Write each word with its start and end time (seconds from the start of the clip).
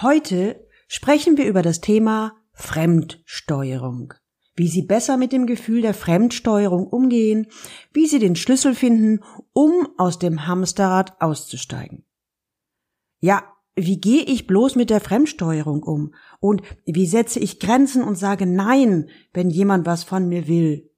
Heute 0.00 0.64
sprechen 0.86 1.36
wir 1.38 1.48
über 1.48 1.60
das 1.60 1.80
Thema 1.80 2.36
Fremdsteuerung. 2.52 4.14
Wie 4.54 4.68
Sie 4.68 4.82
besser 4.82 5.16
mit 5.16 5.32
dem 5.32 5.44
Gefühl 5.44 5.82
der 5.82 5.92
Fremdsteuerung 5.92 6.86
umgehen, 6.86 7.48
wie 7.92 8.06
Sie 8.06 8.20
den 8.20 8.36
Schlüssel 8.36 8.76
finden, 8.76 9.24
um 9.52 9.88
aus 9.96 10.20
dem 10.20 10.46
Hamsterrad 10.46 11.20
auszusteigen. 11.20 12.04
Ja, 13.18 13.42
wie 13.74 14.00
gehe 14.00 14.22
ich 14.22 14.46
bloß 14.46 14.76
mit 14.76 14.90
der 14.90 15.00
Fremdsteuerung 15.00 15.82
um? 15.82 16.14
Und 16.38 16.62
wie 16.84 17.06
setze 17.08 17.40
ich 17.40 17.58
Grenzen 17.58 18.04
und 18.04 18.14
sage 18.14 18.46
Nein, 18.46 19.08
wenn 19.32 19.50
jemand 19.50 19.84
was 19.84 20.04
von 20.04 20.28
mir 20.28 20.46
will? 20.46 20.92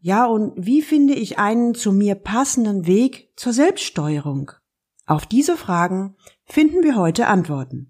Ja, 0.00 0.24
und 0.24 0.54
wie 0.56 0.80
finde 0.80 1.12
ich 1.12 1.38
einen 1.38 1.74
zu 1.74 1.92
mir 1.92 2.14
passenden 2.14 2.86
Weg 2.86 3.34
zur 3.36 3.52
Selbststeuerung? 3.52 4.52
Auf 5.04 5.26
diese 5.26 5.58
Fragen 5.58 6.16
finden 6.46 6.82
wir 6.82 6.96
heute 6.96 7.26
Antworten. 7.26 7.89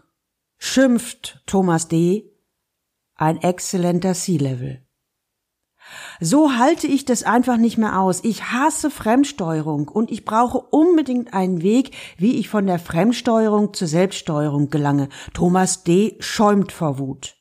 schimpft 0.63 1.41
Thomas 1.47 1.87
D., 1.87 2.31
ein 3.15 3.41
exzellenter 3.41 4.13
C-Level. 4.13 4.85
So 6.19 6.53
halte 6.53 6.85
ich 6.85 7.03
das 7.03 7.23
einfach 7.23 7.57
nicht 7.57 7.77
mehr 7.77 7.99
aus. 7.99 8.23
Ich 8.23 8.51
hasse 8.51 8.91
Fremdsteuerung 8.91 9.87
und 9.87 10.11
ich 10.11 10.23
brauche 10.23 10.59
unbedingt 10.59 11.33
einen 11.33 11.63
Weg, 11.63 11.91
wie 12.17 12.37
ich 12.37 12.47
von 12.47 12.67
der 12.67 12.77
Fremdsteuerung 12.77 13.73
zur 13.73 13.87
Selbststeuerung 13.87 14.69
gelange. 14.69 15.09
Thomas 15.33 15.83
D. 15.83 16.15
schäumt 16.19 16.71
vor 16.71 16.99
Wut. 16.99 17.35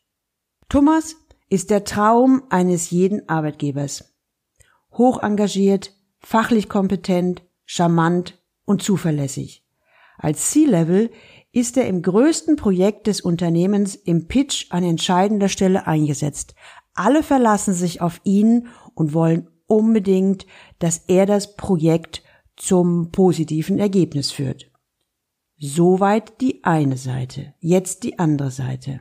Thomas 0.70 1.16
ist 1.50 1.70
der 1.70 1.84
Traum 1.84 2.42
eines 2.48 2.90
jeden 2.90 3.28
Arbeitgebers. 3.28 4.16
Hoch 4.92 5.22
engagiert, 5.22 5.92
fachlich 6.20 6.70
kompetent, 6.70 7.42
charmant 7.66 8.38
und 8.64 8.82
zuverlässig. 8.82 9.66
Als 10.16 10.50
C-Level 10.50 11.10
ist 11.52 11.76
er 11.76 11.86
im 11.88 12.02
größten 12.02 12.56
Projekt 12.56 13.06
des 13.06 13.20
Unternehmens 13.20 13.94
im 13.94 14.28
Pitch 14.28 14.66
an 14.70 14.84
entscheidender 14.84 15.48
Stelle 15.48 15.86
eingesetzt. 15.86 16.54
Alle 16.94 17.22
verlassen 17.22 17.74
sich 17.74 18.00
auf 18.00 18.20
ihn 18.24 18.68
und 18.94 19.14
wollen 19.14 19.48
unbedingt, 19.66 20.46
dass 20.78 20.98
er 21.06 21.26
das 21.26 21.56
Projekt 21.56 22.22
zum 22.56 23.10
positiven 23.10 23.78
Ergebnis 23.78 24.30
führt. 24.30 24.70
Soweit 25.56 26.40
die 26.40 26.64
eine 26.64 26.96
Seite. 26.96 27.54
Jetzt 27.60 28.04
die 28.04 28.18
andere 28.18 28.50
Seite. 28.50 29.00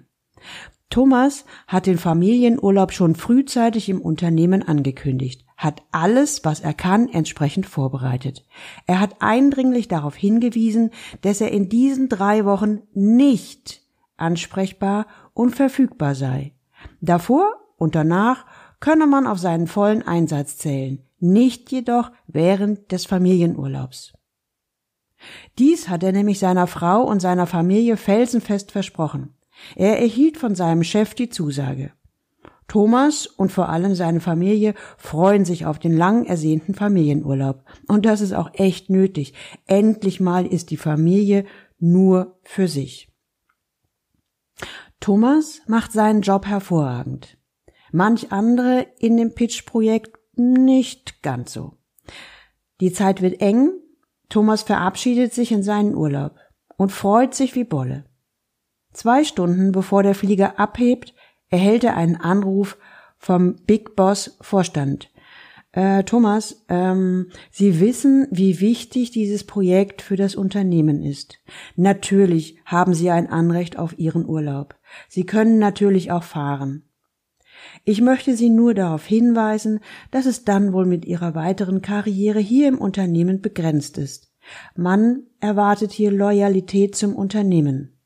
Thomas 0.89 1.45
hat 1.67 1.85
den 1.85 1.97
Familienurlaub 1.97 2.91
schon 2.91 3.15
frühzeitig 3.15 3.89
im 3.89 4.01
Unternehmen 4.01 4.63
angekündigt 4.63 5.45
hat 5.59 5.83
alles, 5.91 6.45
was 6.45 6.61
er 6.61 6.73
kann, 6.73 7.09
entsprechend 7.09 7.65
vorbereitet. 7.65 8.45
Er 8.87 9.01
hat 9.01 9.17
eindringlich 9.19 9.89
darauf 9.89 10.15
hingewiesen, 10.15 10.91
dass 11.21 11.41
er 11.41 11.51
in 11.51 11.67
diesen 11.67 12.07
drei 12.07 12.45
Wochen 12.45 12.79
nicht 12.93 13.81
ansprechbar 14.15 15.05
und 15.33 15.53
verfügbar 15.53 16.15
sei. 16.15 16.53
Davor 17.01 17.57
und 17.75 17.93
danach 17.95 18.45
könne 18.79 19.05
man 19.05 19.27
auf 19.27 19.37
seinen 19.37 19.67
vollen 19.67 20.01
Einsatz 20.01 20.57
zählen, 20.57 21.03
nicht 21.19 21.69
jedoch 21.73 22.13
während 22.25 22.93
des 22.93 23.05
Familienurlaubs. 23.05 24.13
Dies 25.57 25.89
hat 25.89 26.03
er 26.03 26.13
nämlich 26.13 26.39
seiner 26.39 26.67
Frau 26.67 27.03
und 27.03 27.19
seiner 27.19 27.47
Familie 27.47 27.97
felsenfest 27.97 28.71
versprochen. 28.71 29.35
Er 29.75 29.99
erhielt 29.99 30.37
von 30.37 30.55
seinem 30.55 30.85
Chef 30.85 31.15
die 31.15 31.27
Zusage. 31.27 31.91
Thomas 32.69 33.25
und 33.25 33.51
vor 33.51 33.67
allem 33.67 33.95
seine 33.95 34.21
Familie 34.21 34.75
freuen 34.97 35.43
sich 35.43 35.65
auf 35.65 35.79
den 35.79 35.97
lang 35.97 36.25
ersehnten 36.25 36.75
Familienurlaub. 36.75 37.65
Und 37.87 38.05
das 38.05 38.21
ist 38.21 38.31
auch 38.31 38.51
echt 38.53 38.89
nötig. 38.89 39.33
Endlich 39.65 40.21
mal 40.21 40.45
ist 40.45 40.69
die 40.69 40.77
Familie 40.77 41.45
nur 41.79 42.39
für 42.43 42.67
sich. 42.67 43.11
Thomas 44.99 45.61
macht 45.67 45.91
seinen 45.91 46.21
Job 46.21 46.45
hervorragend. 46.45 47.37
Manch 47.91 48.31
andere 48.31 48.85
in 48.99 49.17
dem 49.17 49.33
Pitch-Projekt 49.33 50.17
nicht 50.35 51.23
ganz 51.23 51.53
so. 51.53 51.73
Die 52.81 52.91
Zeit 52.91 53.21
wird 53.21 53.41
eng. 53.41 53.71
Thomas 54.29 54.61
verabschiedet 54.61 55.33
sich 55.33 55.51
in 55.51 55.63
seinen 55.63 55.95
Urlaub 55.95 56.35
und 56.77 56.91
freut 56.91 57.33
sich 57.33 57.55
wie 57.55 57.63
Bolle. 57.63 58.05
Zwei 58.93 59.23
Stunden 59.23 59.71
bevor 59.71 60.03
der 60.03 60.13
Flieger 60.13 60.59
abhebt, 60.59 61.15
erhält 61.49 61.83
er 61.83 61.95
einen 61.95 62.15
Anruf 62.15 62.77
vom 63.17 63.55
Big 63.65 63.95
Boss 63.95 64.37
Vorstand. 64.41 65.09
Äh, 65.71 66.03
Thomas, 66.03 66.65
ähm, 66.67 67.27
Sie 67.51 67.79
wissen, 67.79 68.27
wie 68.31 68.59
wichtig 68.59 69.11
dieses 69.11 69.43
Projekt 69.43 70.01
für 70.01 70.15
das 70.15 70.35
Unternehmen 70.35 71.03
ist. 71.03 71.39
Natürlich 71.75 72.57
haben 72.65 72.93
Sie 72.93 73.11
ein 73.11 73.29
Anrecht 73.29 73.77
auf 73.77 73.97
Ihren 73.99 74.27
Urlaub. 74.27 74.75
Sie 75.07 75.25
können 75.25 75.59
natürlich 75.59 76.11
auch 76.11 76.23
fahren. 76.23 76.89
Ich 77.83 78.01
möchte 78.01 78.35
Sie 78.35 78.49
nur 78.49 78.73
darauf 78.73 79.05
hinweisen, 79.05 79.79
dass 80.11 80.25
es 80.25 80.43
dann 80.43 80.73
wohl 80.73 80.85
mit 80.85 81.05
Ihrer 81.05 81.35
weiteren 81.35 81.81
Karriere 81.81 82.39
hier 82.39 82.67
im 82.67 82.79
Unternehmen 82.79 83.41
begrenzt 83.41 83.97
ist. 83.97 84.31
Man 84.75 85.23
erwartet 85.39 85.91
hier 85.91 86.11
Loyalität 86.11 86.95
zum 86.95 87.15
Unternehmen. 87.15 87.98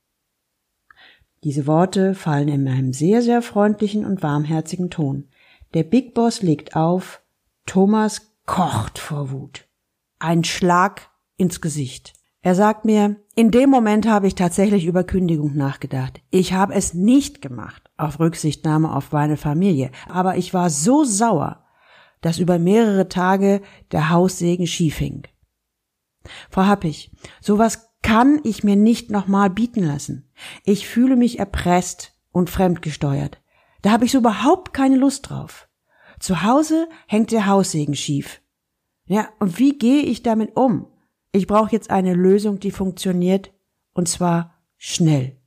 Diese 1.44 1.68
Worte 1.68 2.16
fallen 2.16 2.48
in 2.48 2.68
einem 2.68 2.94
sehr, 2.94 3.22
sehr 3.22 3.42
freundlichen 3.42 4.06
und 4.06 4.24
warmherzigen 4.24 4.90
Ton. 4.90 5.28
Der 5.74 5.84
Big 5.84 6.14
Boss 6.14 6.42
legt 6.42 6.76
auf, 6.76 7.22
Thomas 7.66 8.34
kocht 8.46 8.98
vor 8.98 9.32
Wut. 9.32 9.68
Ein 10.20 10.46
Schlag 10.46 11.10
ins 11.36 11.60
Gesicht. 11.60 12.14
Er 12.42 12.56
sagt 12.56 12.86
mir, 12.86 13.18
in 13.36 13.52
dem 13.52 13.70
Moment 13.70 14.08
habe 14.08 14.28
ich 14.28 14.36
tatsächlich 14.36 14.86
über 14.86 15.04
Kündigung 15.04 15.56
nachgedacht. 15.56 16.22
Ich 16.30 16.54
habe 16.54 16.74
es 16.74 16.94
nicht 16.94 17.42
gemacht, 17.42 17.90
auf 17.98 18.20
Rücksichtnahme 18.20 18.94
auf 18.94 19.12
meine 19.12 19.38
Familie, 19.38 19.92
aber 20.08 20.38
ich 20.38 20.54
war 20.54 20.70
so 20.70 21.04
sauer, 21.04 21.66
dass 22.22 22.40
über 22.40 22.60
mehrere 22.60 23.10
Tage 23.10 23.62
der 23.92 24.10
Haussegen 24.10 24.68
schief 24.68 24.98
hing. 24.98 25.24
Frau 26.50 26.66
Happig, 26.66 27.12
sowas 27.42 27.93
kann 28.04 28.40
ich 28.44 28.64
mir 28.64 28.76
nicht 28.76 29.10
nochmal 29.10 29.50
bieten 29.50 29.84
lassen. 29.84 30.30
Ich 30.64 30.88
fühle 30.88 31.16
mich 31.16 31.40
erpresst 31.40 32.14
und 32.32 32.52
fremdgesteuert. 32.52 33.42
Da 33.82 33.92
habe 33.92 34.06
ich 34.06 34.12
so 34.12 34.20
überhaupt 34.20 34.74
keine 34.74 34.98
Lust 34.98 35.30
drauf. 35.30 35.68
Zu 36.20 36.44
Hause 36.44 36.88
hängt 37.08 37.32
der 37.32 37.48
Haussegen 37.48 37.96
schief. 37.96 38.42
Ja, 39.06 39.30
und 39.40 39.58
wie 39.58 39.78
gehe 39.78 40.04
ich 40.04 40.22
damit 40.22 40.56
um? 40.56 40.88
Ich 41.32 41.48
brauche 41.48 41.72
jetzt 41.72 41.90
eine 41.90 42.14
Lösung, 42.14 42.60
die 42.60 42.72
funktioniert, 42.72 43.52
und 43.94 44.08
zwar 44.08 44.54
schnell. 44.78 45.38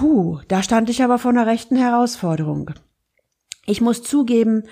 Huh, 0.00 0.40
da 0.48 0.62
stand 0.62 0.90
ich 0.90 1.02
aber 1.02 1.18
vor 1.18 1.30
einer 1.30 1.46
rechten 1.46 1.76
Herausforderung. 1.76 2.70
Ich 3.66 3.80
muss 3.80 4.02
zugeben, 4.02 4.64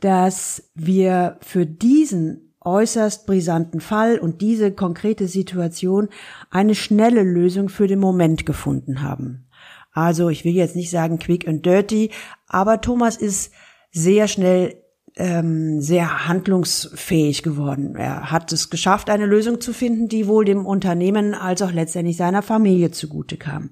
dass 0.00 0.70
wir 0.74 1.38
für 1.40 1.66
diesen 1.66 2.49
äußerst 2.62 3.26
brisanten 3.26 3.80
Fall 3.80 4.18
und 4.18 4.40
diese 4.40 4.72
konkrete 4.72 5.28
Situation 5.28 6.08
eine 6.50 6.74
schnelle 6.74 7.22
Lösung 7.22 7.68
für 7.68 7.86
den 7.86 7.98
Moment 7.98 8.46
gefunden 8.46 9.02
haben. 9.02 9.46
Also 9.92 10.28
ich 10.28 10.44
will 10.44 10.54
jetzt 10.54 10.76
nicht 10.76 10.90
sagen 10.90 11.18
quick 11.18 11.48
and 11.48 11.64
dirty, 11.64 12.10
aber 12.46 12.80
Thomas 12.80 13.16
ist 13.16 13.52
sehr 13.90 14.28
schnell 14.28 14.76
ähm, 15.16 15.80
sehr 15.80 16.28
handlungsfähig 16.28 17.42
geworden. 17.42 17.96
Er 17.96 18.30
hat 18.30 18.52
es 18.52 18.70
geschafft, 18.70 19.10
eine 19.10 19.26
Lösung 19.26 19.60
zu 19.60 19.72
finden, 19.72 20.08
die 20.08 20.26
wohl 20.26 20.44
dem 20.44 20.64
Unternehmen 20.66 21.34
als 21.34 21.62
auch 21.62 21.72
letztendlich 21.72 22.16
seiner 22.16 22.42
Familie 22.42 22.90
zugute 22.90 23.36
kam. 23.36 23.70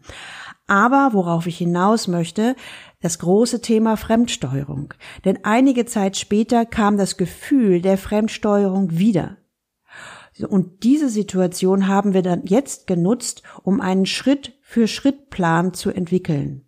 Aber 0.68 1.10
worauf 1.12 1.46
ich 1.46 1.58
hinaus 1.58 2.06
möchte, 2.06 2.54
das 3.00 3.18
große 3.18 3.60
Thema 3.60 3.96
Fremdsteuerung. 3.96 4.94
Denn 5.24 5.40
einige 5.42 5.86
Zeit 5.86 6.16
später 6.16 6.66
kam 6.66 6.96
das 6.96 7.16
Gefühl 7.16 7.80
der 7.80 7.98
Fremdsteuerung 7.98 8.98
wieder. 8.98 9.38
Und 10.48 10.84
diese 10.84 11.08
Situation 11.08 11.88
haben 11.88 12.12
wir 12.14 12.22
dann 12.22 12.44
jetzt 12.44 12.86
genutzt, 12.86 13.42
um 13.62 13.80
einen 13.80 14.06
Schritt 14.06 14.56
für 14.62 14.86
Schritt 14.86 15.30
Plan 15.30 15.74
zu 15.74 15.90
entwickeln. 15.90 16.67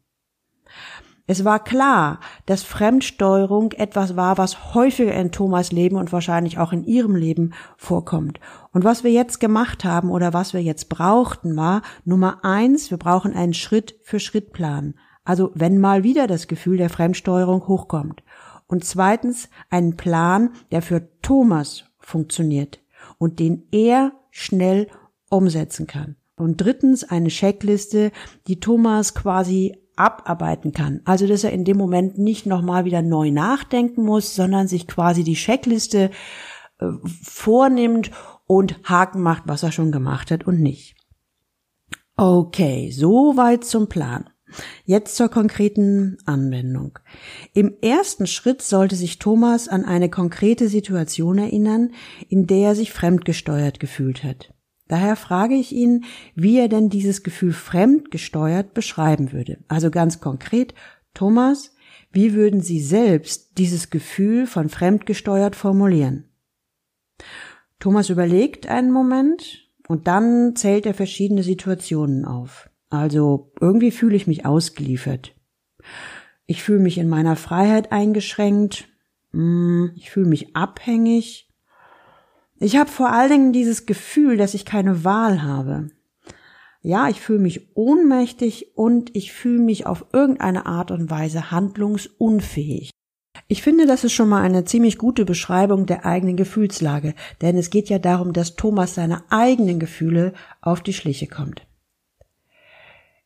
Es 1.30 1.44
war 1.44 1.62
klar, 1.62 2.18
dass 2.46 2.64
Fremdsteuerung 2.64 3.70
etwas 3.70 4.16
war, 4.16 4.36
was 4.36 4.74
häufiger 4.74 5.14
in 5.14 5.30
Thomas 5.30 5.70
Leben 5.70 5.94
und 5.94 6.12
wahrscheinlich 6.12 6.58
auch 6.58 6.72
in 6.72 6.82
ihrem 6.82 7.14
Leben 7.14 7.52
vorkommt. 7.76 8.40
Und 8.72 8.82
was 8.82 9.04
wir 9.04 9.12
jetzt 9.12 9.38
gemacht 9.38 9.84
haben 9.84 10.10
oder 10.10 10.32
was 10.32 10.54
wir 10.54 10.60
jetzt 10.60 10.88
brauchten, 10.88 11.56
war 11.56 11.82
Nummer 12.04 12.44
eins, 12.44 12.90
wir 12.90 12.98
brauchen 12.98 13.32
einen 13.32 13.54
Schritt-für-Schritt-Plan. 13.54 14.94
Also 15.22 15.52
wenn 15.54 15.78
mal 15.78 16.02
wieder 16.02 16.26
das 16.26 16.48
Gefühl 16.48 16.78
der 16.78 16.90
Fremdsteuerung 16.90 17.68
hochkommt. 17.68 18.24
Und 18.66 18.84
zweitens 18.84 19.50
einen 19.68 19.96
Plan, 19.96 20.50
der 20.72 20.82
für 20.82 21.10
Thomas 21.22 21.84
funktioniert 22.00 22.80
und 23.18 23.38
den 23.38 23.68
er 23.70 24.14
schnell 24.32 24.88
umsetzen 25.28 25.86
kann. 25.86 26.16
Und 26.34 26.56
drittens 26.56 27.04
eine 27.04 27.28
Checkliste, 27.28 28.10
die 28.48 28.58
Thomas 28.58 29.14
quasi 29.14 29.76
abarbeiten 30.00 30.72
kann. 30.72 31.00
Also, 31.04 31.26
dass 31.26 31.44
er 31.44 31.52
in 31.52 31.64
dem 31.64 31.76
Moment 31.76 32.18
nicht 32.18 32.46
nochmal 32.46 32.84
wieder 32.84 33.02
neu 33.02 33.30
nachdenken 33.30 34.02
muss, 34.02 34.34
sondern 34.34 34.66
sich 34.66 34.86
quasi 34.86 35.24
die 35.24 35.34
Checkliste 35.34 36.10
äh, 36.78 36.86
vornimmt 37.22 38.10
und 38.46 38.80
Haken 38.84 39.20
macht, 39.20 39.44
was 39.46 39.62
er 39.62 39.72
schon 39.72 39.92
gemacht 39.92 40.30
hat 40.30 40.46
und 40.46 40.60
nicht. 40.60 40.96
Okay, 42.16 42.90
soweit 42.90 43.64
zum 43.64 43.88
Plan. 43.88 44.28
Jetzt 44.84 45.16
zur 45.16 45.28
konkreten 45.28 46.18
Anwendung. 46.26 46.98
Im 47.54 47.76
ersten 47.80 48.26
Schritt 48.26 48.62
sollte 48.62 48.96
sich 48.96 49.18
Thomas 49.18 49.68
an 49.68 49.84
eine 49.84 50.10
konkrete 50.10 50.68
Situation 50.68 51.38
erinnern, 51.38 51.92
in 52.28 52.46
der 52.46 52.70
er 52.70 52.74
sich 52.74 52.92
fremdgesteuert 52.92 53.78
gefühlt 53.78 54.24
hat. 54.24 54.52
Daher 54.90 55.14
frage 55.14 55.54
ich 55.54 55.70
ihn, 55.70 56.04
wie 56.34 56.58
er 56.58 56.66
denn 56.66 56.88
dieses 56.88 57.22
Gefühl 57.22 57.52
fremdgesteuert 57.52 58.74
beschreiben 58.74 59.30
würde. 59.30 59.58
Also 59.68 59.88
ganz 59.88 60.18
konkret, 60.18 60.74
Thomas, 61.14 61.76
wie 62.10 62.34
würden 62.34 62.60
Sie 62.60 62.80
selbst 62.80 63.56
dieses 63.56 63.90
Gefühl 63.90 64.48
von 64.48 64.68
fremdgesteuert 64.68 65.54
formulieren? 65.54 66.24
Thomas 67.78 68.10
überlegt 68.10 68.66
einen 68.66 68.90
Moment 68.90 69.70
und 69.86 70.08
dann 70.08 70.56
zählt 70.56 70.86
er 70.86 70.94
verschiedene 70.94 71.44
Situationen 71.44 72.24
auf. 72.24 72.68
Also 72.88 73.52
irgendwie 73.60 73.92
fühle 73.92 74.16
ich 74.16 74.26
mich 74.26 74.44
ausgeliefert. 74.44 75.36
Ich 76.46 76.64
fühle 76.64 76.80
mich 76.80 76.98
in 76.98 77.08
meiner 77.08 77.36
Freiheit 77.36 77.92
eingeschränkt. 77.92 78.88
Hm, 79.30 79.92
ich 79.94 80.10
fühle 80.10 80.26
mich 80.26 80.56
abhängig. 80.56 81.48
Ich 82.62 82.76
habe 82.76 82.90
vor 82.90 83.10
allen 83.10 83.30
Dingen 83.30 83.52
dieses 83.54 83.86
Gefühl, 83.86 84.36
dass 84.36 84.52
ich 84.52 84.66
keine 84.66 85.02
Wahl 85.02 85.42
habe. 85.42 85.88
Ja, 86.82 87.08
ich 87.08 87.18
fühle 87.18 87.38
mich 87.38 87.74
ohnmächtig 87.74 88.76
und 88.76 89.16
ich 89.16 89.32
fühle 89.32 89.62
mich 89.62 89.86
auf 89.86 90.04
irgendeine 90.12 90.66
Art 90.66 90.90
und 90.90 91.10
Weise 91.10 91.50
handlungsunfähig. 91.50 92.90
Ich 93.48 93.62
finde, 93.62 93.86
das 93.86 94.04
ist 94.04 94.12
schon 94.12 94.28
mal 94.28 94.42
eine 94.42 94.66
ziemlich 94.66 94.98
gute 94.98 95.24
Beschreibung 95.24 95.86
der 95.86 96.04
eigenen 96.04 96.36
Gefühlslage, 96.36 97.14
denn 97.40 97.56
es 97.56 97.70
geht 97.70 97.88
ja 97.88 97.98
darum, 97.98 98.34
dass 98.34 98.56
Thomas 98.56 98.94
seine 98.94 99.22
eigenen 99.30 99.80
Gefühle 99.80 100.34
auf 100.60 100.82
die 100.82 100.92
Schliche 100.92 101.28
kommt. 101.28 101.66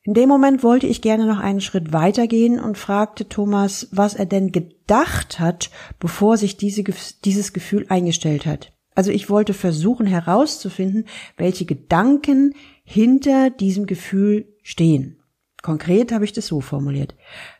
In 0.03 0.13
dem 0.13 0.29
Moment 0.29 0.63
wollte 0.63 0.87
ich 0.87 1.01
gerne 1.01 1.25
noch 1.25 1.39
einen 1.39 1.61
Schritt 1.61 1.91
weitergehen 1.91 2.59
und 2.59 2.77
fragte 2.77 3.27
Thomas, 3.27 3.89
was 3.91 4.15
er 4.15 4.27
denn 4.27 4.53
gedacht 4.53 5.39
hat, 5.41 5.71
bevor 5.99 6.37
sich 6.37 6.55
diese, 6.55 6.83
dieses 7.25 7.51
Gefühl 7.51 7.85
eingestellt 7.89 8.45
hat. 8.45 8.74
Also 8.95 9.11
ich 9.11 9.29
wollte 9.29 9.53
versuchen 9.53 10.07
herauszufinden, 10.07 11.05
welche 11.37 11.65
Gedanken 11.65 12.55
hinter 12.83 13.49
diesem 13.49 13.85
Gefühl 13.85 14.47
stehen. 14.63 15.17
Konkret 15.61 16.11
habe 16.11 16.25
ich 16.25 16.33
das 16.33 16.47
so 16.47 16.61
formuliert. 16.61 17.15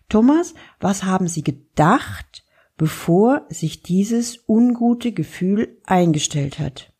Thomas, 0.09 0.53
was 0.79 1.03
haben 1.03 1.27
Sie 1.27 1.43
gedacht, 1.43 2.45
bevor 2.77 3.45
sich 3.49 3.83
dieses 3.83 4.43
ungute 4.47 5.11
Gefühl 5.11 5.77
eingestellt 5.85 6.59
hat? 6.59 6.93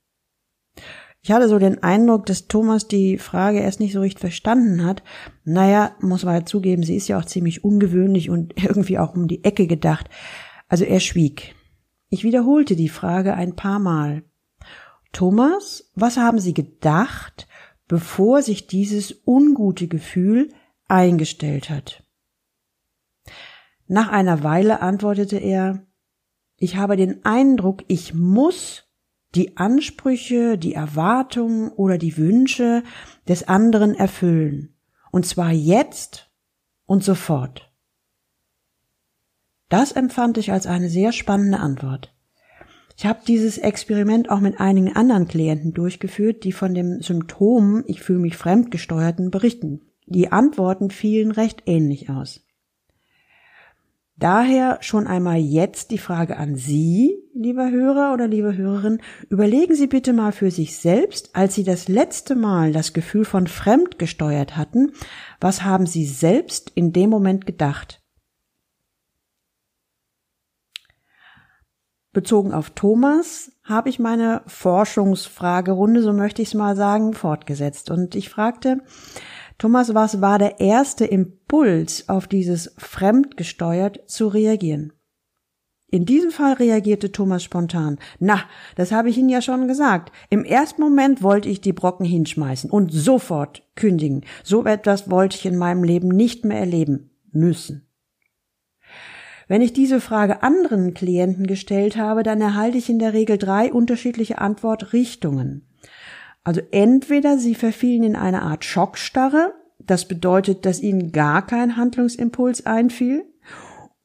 Ich 1.21 1.31
hatte 1.31 1.49
so 1.49 1.57
den 1.57 1.81
Eindruck, 1.81 2.27
dass 2.27 2.47
Thomas 2.47 2.88
die 2.88 3.17
Frage 3.17 3.59
erst 3.59 3.79
nicht 3.79 3.93
so 3.93 4.01
richtig 4.01 4.19
verstanden 4.19 4.85
hat. 4.85 5.01
Naja, 5.43 5.95
muss 5.99 6.23
man 6.23 6.35
ja 6.35 6.45
zugeben, 6.45 6.83
sie 6.83 6.95
ist 6.95 7.07
ja 7.07 7.17
auch 7.17 7.25
ziemlich 7.25 7.63
ungewöhnlich 7.63 8.29
und 8.29 8.53
irgendwie 8.63 8.99
auch 8.99 9.15
um 9.15 9.27
die 9.27 9.43
Ecke 9.43 9.65
gedacht. 9.65 10.07
Also 10.67 10.83
er 10.83 10.99
schwieg. 10.99 11.55
Ich 12.09 12.23
wiederholte 12.23 12.75
die 12.75 12.89
Frage 12.89 13.33
ein 13.33 13.55
paar 13.55 13.79
Mal. 13.79 14.23
Thomas, 15.11 15.91
was 15.95 16.17
haben 16.17 16.39
Sie 16.39 16.53
gedacht, 16.53 17.47
bevor 17.87 18.41
sich 18.41 18.67
dieses 18.67 19.21
ungute 19.25 19.87
Gefühl 19.87 20.49
eingestellt 20.87 21.69
hat? 21.69 22.03
Nach 23.87 24.09
einer 24.09 24.43
Weile 24.43 24.81
antwortete 24.81 25.37
er, 25.37 25.85
ich 26.57 26.75
habe 26.77 26.95
den 26.95 27.23
Eindruck, 27.25 27.83
ich 27.87 28.13
muss 28.13 28.83
die 29.35 29.57
Ansprüche, 29.57 30.57
die 30.57 30.73
Erwartungen 30.73 31.69
oder 31.69 31.97
die 31.97 32.17
Wünsche 32.17 32.83
des 33.27 33.47
anderen 33.47 33.93
erfüllen. 33.93 34.75
Und 35.11 35.25
zwar 35.25 35.51
jetzt 35.51 36.31
und 36.85 37.03
sofort. 37.03 37.64
Das 39.69 39.91
empfand 39.91 40.38
ich 40.38 40.51
als 40.51 40.67
eine 40.67 40.89
sehr 40.89 41.12
spannende 41.12 41.59
Antwort. 41.59 42.13
Ich 42.97 43.06
habe 43.06 43.19
dieses 43.27 43.57
Experiment 43.57 44.29
auch 44.29 44.39
mit 44.39 44.59
einigen 44.59 44.95
anderen 44.95 45.27
Klienten 45.27 45.73
durchgeführt, 45.73 46.44
die 46.44 46.53
von 46.53 46.73
dem 46.73 47.01
Symptom 47.01 47.83
ich 47.88 48.01
fühle 48.01 48.19
mich 48.19 48.38
fremdgesteuerten 48.38 49.31
berichten. 49.31 49.81
Die 50.06 50.31
Antworten 50.31 50.91
fielen 50.91 51.31
recht 51.31 51.63
ähnlich 51.65 52.09
aus. 52.09 52.41
Daher 54.17 54.77
schon 54.79 55.07
einmal 55.07 55.39
jetzt 55.39 55.91
die 55.91 55.97
Frage 55.97 56.38
an 56.38 56.56
Sie, 56.56 57.17
lieber 57.33 57.69
Hörer 57.69 58.13
oder 58.13 58.29
liebe 58.29 58.56
Hörerin, 58.56 59.01
überlegen 59.29 59.75
Sie 59.75 59.88
bitte 59.88 60.13
mal 60.13 60.31
für 60.31 60.51
sich 60.51 60.77
selbst, 60.77 61.35
als 61.35 61.56
Sie 61.56 61.65
das 61.65 61.89
letzte 61.89 62.35
Mal 62.35 62.71
das 62.71 62.94
Gefühl 62.94 63.25
von 63.25 63.45
fremdgesteuert 63.47 64.56
hatten, 64.56 64.94
was 65.41 65.63
haben 65.63 65.85
Sie 65.85 66.06
selbst 66.06 66.71
in 66.75 66.94
dem 66.94 67.09
Moment 67.09 67.45
gedacht? 67.45 68.04
Bezogen 72.15 72.53
auf 72.53 72.71
Thomas 72.71 73.51
habe 73.63 73.89
ich 73.89 74.00
meine 74.00 74.41
Forschungsfragerunde, 74.47 76.01
so 76.01 76.13
möchte 76.13 76.41
ich 76.41 76.47
es 76.47 76.53
mal 76.53 76.75
sagen, 76.75 77.13
fortgesetzt. 77.13 77.91
Und 77.91 78.15
ich 78.15 78.29
fragte, 78.29 78.79
Thomas, 79.57 79.94
was 79.94 80.21
war 80.21 80.39
der 80.39 80.59
erste 80.59 81.06
Impuls, 81.06 82.09
auf 82.09 82.27
dieses 82.27 82.73
fremdgesteuert 82.77 84.09
zu 84.09 84.29
reagieren? 84.29 84.94
In 85.88 86.06
diesem 86.06 86.31
Fall 86.31 86.53
reagierte 86.53 87.12
Thomas 87.12 87.44
spontan. 87.44 88.00
Na, 88.19 88.39
das 88.75 88.91
habe 88.91 89.09
ich 89.09 89.17
Ihnen 89.17 89.29
ja 89.29 89.41
schon 89.41 89.67
gesagt. 89.67 90.12
Im 90.29 90.45
ersten 90.45 90.81
Moment 90.81 91.21
wollte 91.21 91.50
ich 91.50 91.62
die 91.62 91.73
Brocken 91.73 92.06
hinschmeißen 92.06 92.69
und 92.69 92.91
sofort 92.91 93.63
kündigen. 93.75 94.25
So 94.44 94.65
etwas 94.65 95.12
wollte 95.12 95.38
ich 95.38 95.45
in 95.45 95.57
meinem 95.57 95.83
Leben 95.83 96.07
nicht 96.07 96.45
mehr 96.45 96.59
erleben 96.59 97.12
müssen. 97.31 97.85
Wenn 99.47 99.61
ich 99.61 99.73
diese 99.73 100.01
Frage 100.01 100.43
anderen 100.43 100.93
Klienten 100.93 101.47
gestellt 101.47 101.97
habe, 101.97 102.23
dann 102.23 102.41
erhalte 102.41 102.77
ich 102.77 102.89
in 102.89 102.99
der 102.99 103.13
Regel 103.13 103.37
drei 103.37 103.71
unterschiedliche 103.71 104.39
Antwortrichtungen. 104.39 105.67
Also 106.43 106.61
entweder 106.71 107.37
sie 107.37 107.55
verfielen 107.55 108.03
in 108.03 108.15
eine 108.15 108.41
Art 108.41 108.65
Schockstarre, 108.65 109.53
das 109.79 110.07
bedeutet, 110.07 110.65
dass 110.65 110.81
ihnen 110.81 111.11
gar 111.11 111.45
kein 111.45 111.77
Handlungsimpuls 111.77 112.65
einfiel, 112.65 113.25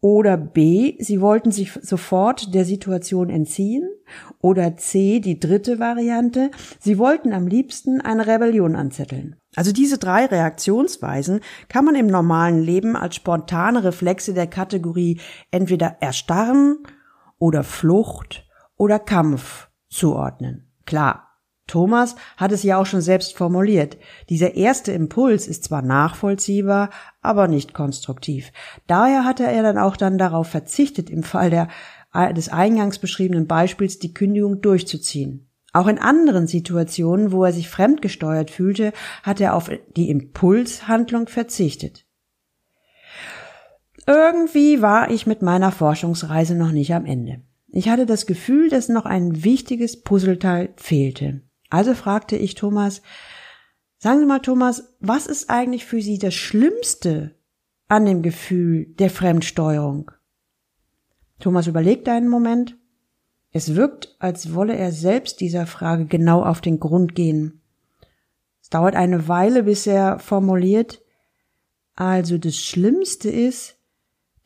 oder 0.03 0.39
B, 0.39 0.97
sie 0.99 1.21
wollten 1.21 1.53
sich 1.53 1.73
sofort 1.83 2.55
der 2.55 2.65
Situation 2.65 3.29
entziehen. 3.29 3.87
Oder 4.41 4.77
C, 4.79 5.21
die 5.21 5.39
dritte 5.39 5.79
Variante, 5.79 6.51
sie 6.79 6.99
wollten 6.99 7.35
am 7.35 7.47
liebsten 7.47 8.01
eine 8.01 8.27
Rebellion 8.27 8.77
anzetteln. 8.77 9.37
Also 9.57 9.73
diese 9.73 9.99
drei 9.99 10.27
Reaktionsweisen 10.27 11.41
kann 11.69 11.85
man 11.85 11.97
im 11.97 12.07
normalen 12.07 12.63
Leben 12.63 12.97
als 12.97 13.17
spontane 13.17 13.83
Reflexe 13.83 14.33
der 14.33 14.47
Kategorie 14.47 15.21
entweder 15.51 15.97
Erstarren 16.01 16.79
oder 17.39 17.65
Flucht 17.65 18.47
oder 18.77 19.01
Kampf 19.01 19.69
zuordnen. 19.89 20.73
Klar, 20.87 21.31
Thomas 21.67 22.17
hat 22.37 22.53
es 22.53 22.63
ja 22.63 22.79
auch 22.79 22.87
schon 22.87 23.01
selbst 23.01 23.37
formuliert. 23.37 23.97
Dieser 24.29 24.55
erste 24.55 24.93
Impuls 24.93 25.47
ist 25.47 25.65
zwar 25.65 25.83
nachvollziehbar, 25.83 26.91
aber 27.21 27.49
nicht 27.49 27.75
konstruktiv. 27.75 28.53
Daher 28.87 29.25
hatte 29.25 29.45
er 29.45 29.63
dann 29.63 29.79
auch 29.79 29.97
dann 29.97 30.19
darauf 30.19 30.49
verzichtet, 30.49 31.11
im 31.11 31.23
Fall 31.23 31.51
der, 31.51 31.69
des 32.35 32.49
eingangs 32.49 32.99
beschriebenen 32.99 33.47
Beispiels 33.47 33.99
die 33.99 34.15
Kündigung 34.15 34.61
durchzuziehen. 34.61 35.50
Auch 35.73 35.87
in 35.87 35.99
anderen 35.99 36.47
Situationen, 36.47 37.33
wo 37.33 37.45
er 37.45 37.53
sich 37.53 37.69
fremdgesteuert 37.69 38.51
fühlte, 38.51 38.93
hat 39.23 39.41
er 39.41 39.55
auf 39.55 39.71
die 39.97 40.11
Impulshandlung 40.11 41.29
verzichtet. 41.29 42.07
Irgendwie 44.07 44.83
war 44.83 45.11
ich 45.11 45.27
mit 45.27 45.43
meiner 45.43 45.71
Forschungsreise 45.71 46.57
noch 46.57 46.73
nicht 46.73 46.93
am 46.95 47.07
Ende. 47.07 47.43
Ich 47.69 47.89
hatte 47.89 48.07
das 48.07 48.27
Gefühl, 48.27 48.69
dass 48.69 48.89
noch 48.89 49.07
ein 49.07 49.45
wichtiges 49.45 50.03
Puzzleteil 50.03 50.75
fehlte. 50.77 51.43
Also 51.69 51.95
fragte 51.95 52.37
ich 52.37 52.57
Thomas, 52.57 53.03
sagen 53.99 54.19
Sie 54.19 54.27
mal 54.27 54.41
Thomas, 54.41 54.97
was 54.99 55.29
ist 55.29 55.51
eigentlich 55.51 55.85
für 55.85 56.03
Sie 56.03 56.19
das 56.19 56.35
Schlimmste, 56.35 57.37
an 57.87 58.07
dem 58.07 58.23
Gefühl 58.23 58.87
der 58.87 59.11
Fremdsteuerung? 59.11 60.11
Thomas 61.39 61.69
überlegt 61.69 62.09
einen 62.09 62.29
Moment. 62.29 62.77
Es 63.53 63.75
wirkt, 63.75 64.15
als 64.19 64.55
wolle 64.55 64.77
er 64.77 64.93
selbst 64.93 65.41
dieser 65.41 65.67
Frage 65.67 66.07
genau 66.07 66.43
auf 66.43 66.61
den 66.61 66.79
Grund 66.79 67.15
gehen. 67.15 67.61
Es 68.63 68.71
dauert 68.71 68.95
eine 68.95 69.27
Weile, 69.27 69.65
bis 69.65 69.87
er 69.87 70.19
formuliert, 70.19 71.03
also 71.97 72.39
das 72.39 72.57
Schlimmste 72.57 73.29
ist, 73.29 73.77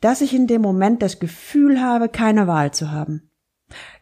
dass 0.01 0.21
ich 0.21 0.33
in 0.33 0.47
dem 0.47 0.61
Moment 0.61 1.01
das 1.01 1.19
Gefühl 1.19 1.81
habe, 1.81 2.09
keine 2.09 2.47
Wahl 2.47 2.73
zu 2.73 2.91
haben. 2.91 3.29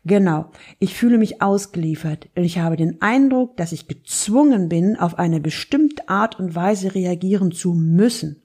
Genau, 0.05 0.51
ich 0.79 0.95
fühle 0.95 1.17
mich 1.17 1.41
ausgeliefert 1.41 2.29
und 2.35 2.43
ich 2.43 2.59
habe 2.59 2.75
den 2.75 3.01
Eindruck, 3.01 3.55
dass 3.57 3.71
ich 3.71 3.87
gezwungen 3.87 4.69
bin, 4.69 4.97
auf 4.97 5.17
eine 5.17 5.39
bestimmte 5.39 6.09
Art 6.09 6.39
und 6.39 6.55
Weise 6.55 6.95
reagieren 6.95 7.51
zu 7.51 7.73
müssen. 7.73 8.41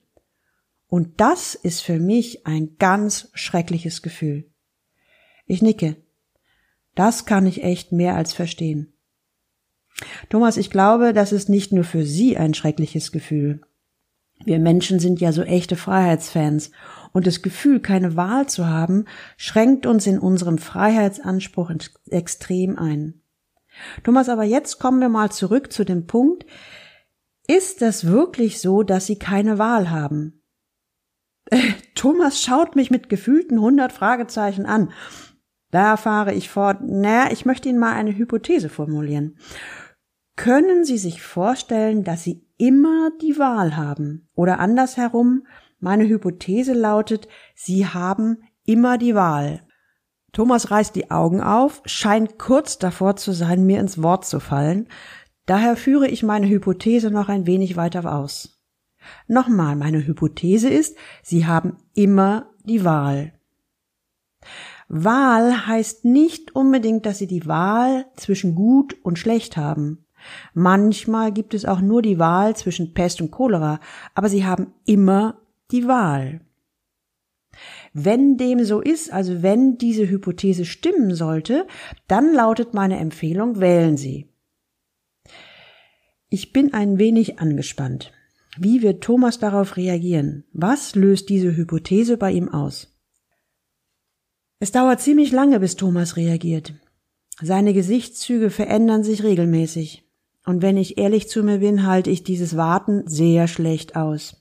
Und 0.87 1.19
das 1.19 1.55
ist 1.55 1.81
für 1.81 1.99
mich 1.99 2.45
ein 2.47 2.77
ganz 2.79 3.29
schreckliches 3.33 4.01
Gefühl. 4.01 4.45
Ich 5.45 5.61
nicke. 5.61 5.97
Das 6.99 7.25
kann 7.25 7.47
ich 7.47 7.63
echt 7.63 7.93
mehr 7.93 8.17
als 8.17 8.33
verstehen. 8.33 8.91
Thomas, 10.27 10.57
ich 10.57 10.69
glaube, 10.69 11.13
das 11.13 11.31
ist 11.31 11.47
nicht 11.47 11.71
nur 11.71 11.85
für 11.85 12.03
Sie 12.03 12.35
ein 12.35 12.53
schreckliches 12.53 13.13
Gefühl. 13.13 13.61
Wir 14.43 14.59
Menschen 14.59 14.99
sind 14.99 15.21
ja 15.21 15.31
so 15.31 15.43
echte 15.43 15.77
Freiheitsfans 15.77 16.71
und 17.13 17.25
das 17.25 17.41
Gefühl, 17.41 17.79
keine 17.79 18.17
Wahl 18.17 18.49
zu 18.49 18.67
haben, 18.67 19.05
schränkt 19.37 19.85
uns 19.85 20.07
in 20.07 20.19
unserem 20.19 20.57
Freiheitsanspruch 20.57 21.71
extrem 22.09 22.77
ein. 22.77 23.21
Thomas, 24.03 24.27
aber 24.27 24.43
jetzt 24.43 24.77
kommen 24.77 24.99
wir 24.99 25.07
mal 25.07 25.31
zurück 25.31 25.71
zu 25.71 25.85
dem 25.85 26.05
Punkt, 26.05 26.45
ist 27.47 27.81
das 27.81 28.07
wirklich 28.07 28.59
so, 28.59 28.83
dass 28.83 29.05
Sie 29.05 29.17
keine 29.17 29.57
Wahl 29.57 29.89
haben? 29.89 30.43
Thomas 31.95 32.41
schaut 32.41 32.75
mich 32.75 32.91
mit 32.91 33.07
gefühlten 33.07 33.61
hundert 33.61 33.93
Fragezeichen 33.93 34.65
an. 34.65 34.91
Da 35.71 35.97
fahre 35.97 36.33
ich 36.33 36.49
fort, 36.49 36.79
naja, 36.81 37.31
ich 37.31 37.45
möchte 37.45 37.69
Ihnen 37.69 37.79
mal 37.79 37.93
eine 37.93 38.15
Hypothese 38.15 38.69
formulieren. 38.69 39.37
Können 40.35 40.85
Sie 40.85 40.97
sich 40.97 41.21
vorstellen, 41.21 42.03
dass 42.03 42.23
Sie 42.23 42.47
immer 42.57 43.11
die 43.21 43.37
Wahl 43.37 43.75
haben? 43.75 44.29
Oder 44.35 44.59
andersherum, 44.59 45.45
meine 45.79 46.07
Hypothese 46.07 46.73
lautet, 46.73 47.27
Sie 47.55 47.85
haben 47.85 48.37
immer 48.65 48.97
die 48.97 49.15
Wahl. 49.15 49.63
Thomas 50.31 50.71
reißt 50.71 50.95
die 50.95 51.11
Augen 51.11 51.41
auf, 51.41 51.81
scheint 51.85 52.37
kurz 52.37 52.77
davor 52.77 53.15
zu 53.15 53.31
sein, 53.31 53.65
mir 53.65 53.79
ins 53.79 54.01
Wort 54.01 54.25
zu 54.25 54.39
fallen. 54.39 54.87
Daher 55.45 55.75
führe 55.75 56.07
ich 56.07 56.23
meine 56.23 56.47
Hypothese 56.47 57.09
noch 57.09 57.29
ein 57.29 57.47
wenig 57.47 57.75
weiter 57.75 58.13
aus. 58.13 58.61
Nochmal, 59.27 59.75
meine 59.75 60.05
Hypothese 60.05 60.69
ist, 60.69 60.97
Sie 61.23 61.47
haben 61.47 61.77
immer 61.93 62.51
die 62.63 62.83
Wahl. 62.83 63.33
Wahl 64.89 65.67
heißt 65.67 66.03
nicht 66.03 66.55
unbedingt, 66.55 67.05
dass 67.05 67.19
Sie 67.19 67.27
die 67.27 67.45
Wahl 67.45 68.07
zwischen 68.17 68.55
gut 68.55 68.97
und 69.03 69.19
schlecht 69.19 69.55
haben. 69.55 70.05
Manchmal 70.53 71.31
gibt 71.31 71.53
es 71.53 71.63
auch 71.63 71.79
nur 71.79 72.01
die 72.01 72.19
Wahl 72.19 72.55
zwischen 72.55 72.93
Pest 72.93 73.21
und 73.21 73.31
Cholera, 73.31 73.79
aber 74.15 74.29
Sie 74.29 74.45
haben 74.45 74.73
immer 74.85 75.39
die 75.71 75.87
Wahl. 75.87 76.41
Wenn 77.93 78.37
dem 78.37 78.63
so 78.63 78.81
ist, 78.81 79.11
also 79.13 79.41
wenn 79.43 79.77
diese 79.77 80.09
Hypothese 80.09 80.65
stimmen 80.65 81.13
sollte, 81.13 81.67
dann 82.07 82.33
lautet 82.33 82.73
meine 82.73 82.97
Empfehlung, 82.97 83.59
wählen 83.59 83.95
Sie. 83.95 84.27
Ich 86.29 86.51
bin 86.51 86.73
ein 86.73 86.97
wenig 86.97 87.39
angespannt. 87.39 88.11
Wie 88.57 88.81
wird 88.81 89.03
Thomas 89.03 89.39
darauf 89.39 89.77
reagieren? 89.77 90.45
Was 90.51 90.95
löst 90.95 91.29
diese 91.29 91.55
Hypothese 91.55 92.17
bei 92.17 92.31
ihm 92.31 92.49
aus? 92.49 92.98
Es 94.59 94.71
dauert 94.71 95.01
ziemlich 95.01 95.31
lange, 95.31 95.59
bis 95.59 95.75
Thomas 95.75 96.17
reagiert. 96.17 96.73
Seine 97.41 97.73
Gesichtszüge 97.73 98.49
verändern 98.49 99.03
sich 99.03 99.23
regelmäßig. 99.23 100.05
Und 100.45 100.61
wenn 100.61 100.77
ich 100.77 100.97
ehrlich 100.97 101.29
zu 101.29 101.43
mir 101.43 101.59
bin, 101.59 101.85
halte 101.85 102.09
ich 102.09 102.23
dieses 102.23 102.57
Warten 102.57 103.07
sehr 103.07 103.47
schlecht 103.47 103.95
aus 103.95 104.39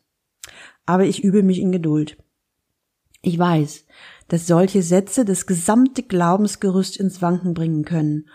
aber 0.89 1.05
ich 1.05 1.23
übe 1.23 1.43
mich 1.43 1.61
in 1.61 1.71
Geduld. 1.71 2.17
Ich 3.21 3.39
weiß, 3.39 3.85
dass 4.29 4.47
solche 4.47 4.83
Sätze 4.83 5.27
das 5.27 5.47
gesamte 5.47 6.03
Glaubensgerüst 6.03 6.97
ins 6.97 7.21
Wanken 7.21 7.53
bringen 7.53 7.85
können. 7.85 8.29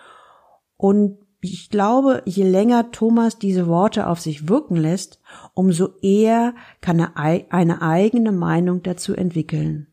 Und 0.77 1.17
ich 1.41 1.71
glaube, 1.71 2.21
je 2.25 2.43
länger 2.43 2.91
Thomas 2.91 3.39
diese 3.39 3.65
Worte 3.65 4.05
auf 4.05 4.19
sich 4.19 4.47
wirken 4.47 4.75
lässt, 4.75 5.19
umso 5.55 5.97
eher 6.03 6.53
kann 6.79 6.99
er 6.99 7.17
eine 7.17 7.81
eigene 7.81 8.31
Meinung 8.31 8.83
dazu 8.83 9.15
entwickeln. 9.15 9.87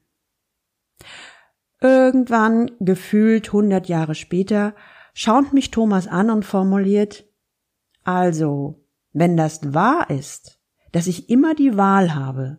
Irgendwann, 1.81 2.71
gefühlt 2.81 3.53
hundert 3.53 3.89
Jahre 3.89 4.15
später, 4.15 4.75
schaut 5.15 5.53
mich 5.53 5.71
Thomas 5.71 6.07
an 6.07 6.31
und 6.31 6.45
formuliert, 6.45 7.27
also, 8.05 8.85
wenn 9.13 9.37
das 9.37 9.75
wahr 9.75 10.11
ist, 10.11 10.61
dass 10.93 11.07
ich 11.07 11.31
immer 11.31 11.55
die 11.55 11.77
Wahl 11.77 12.15
habe, 12.15 12.59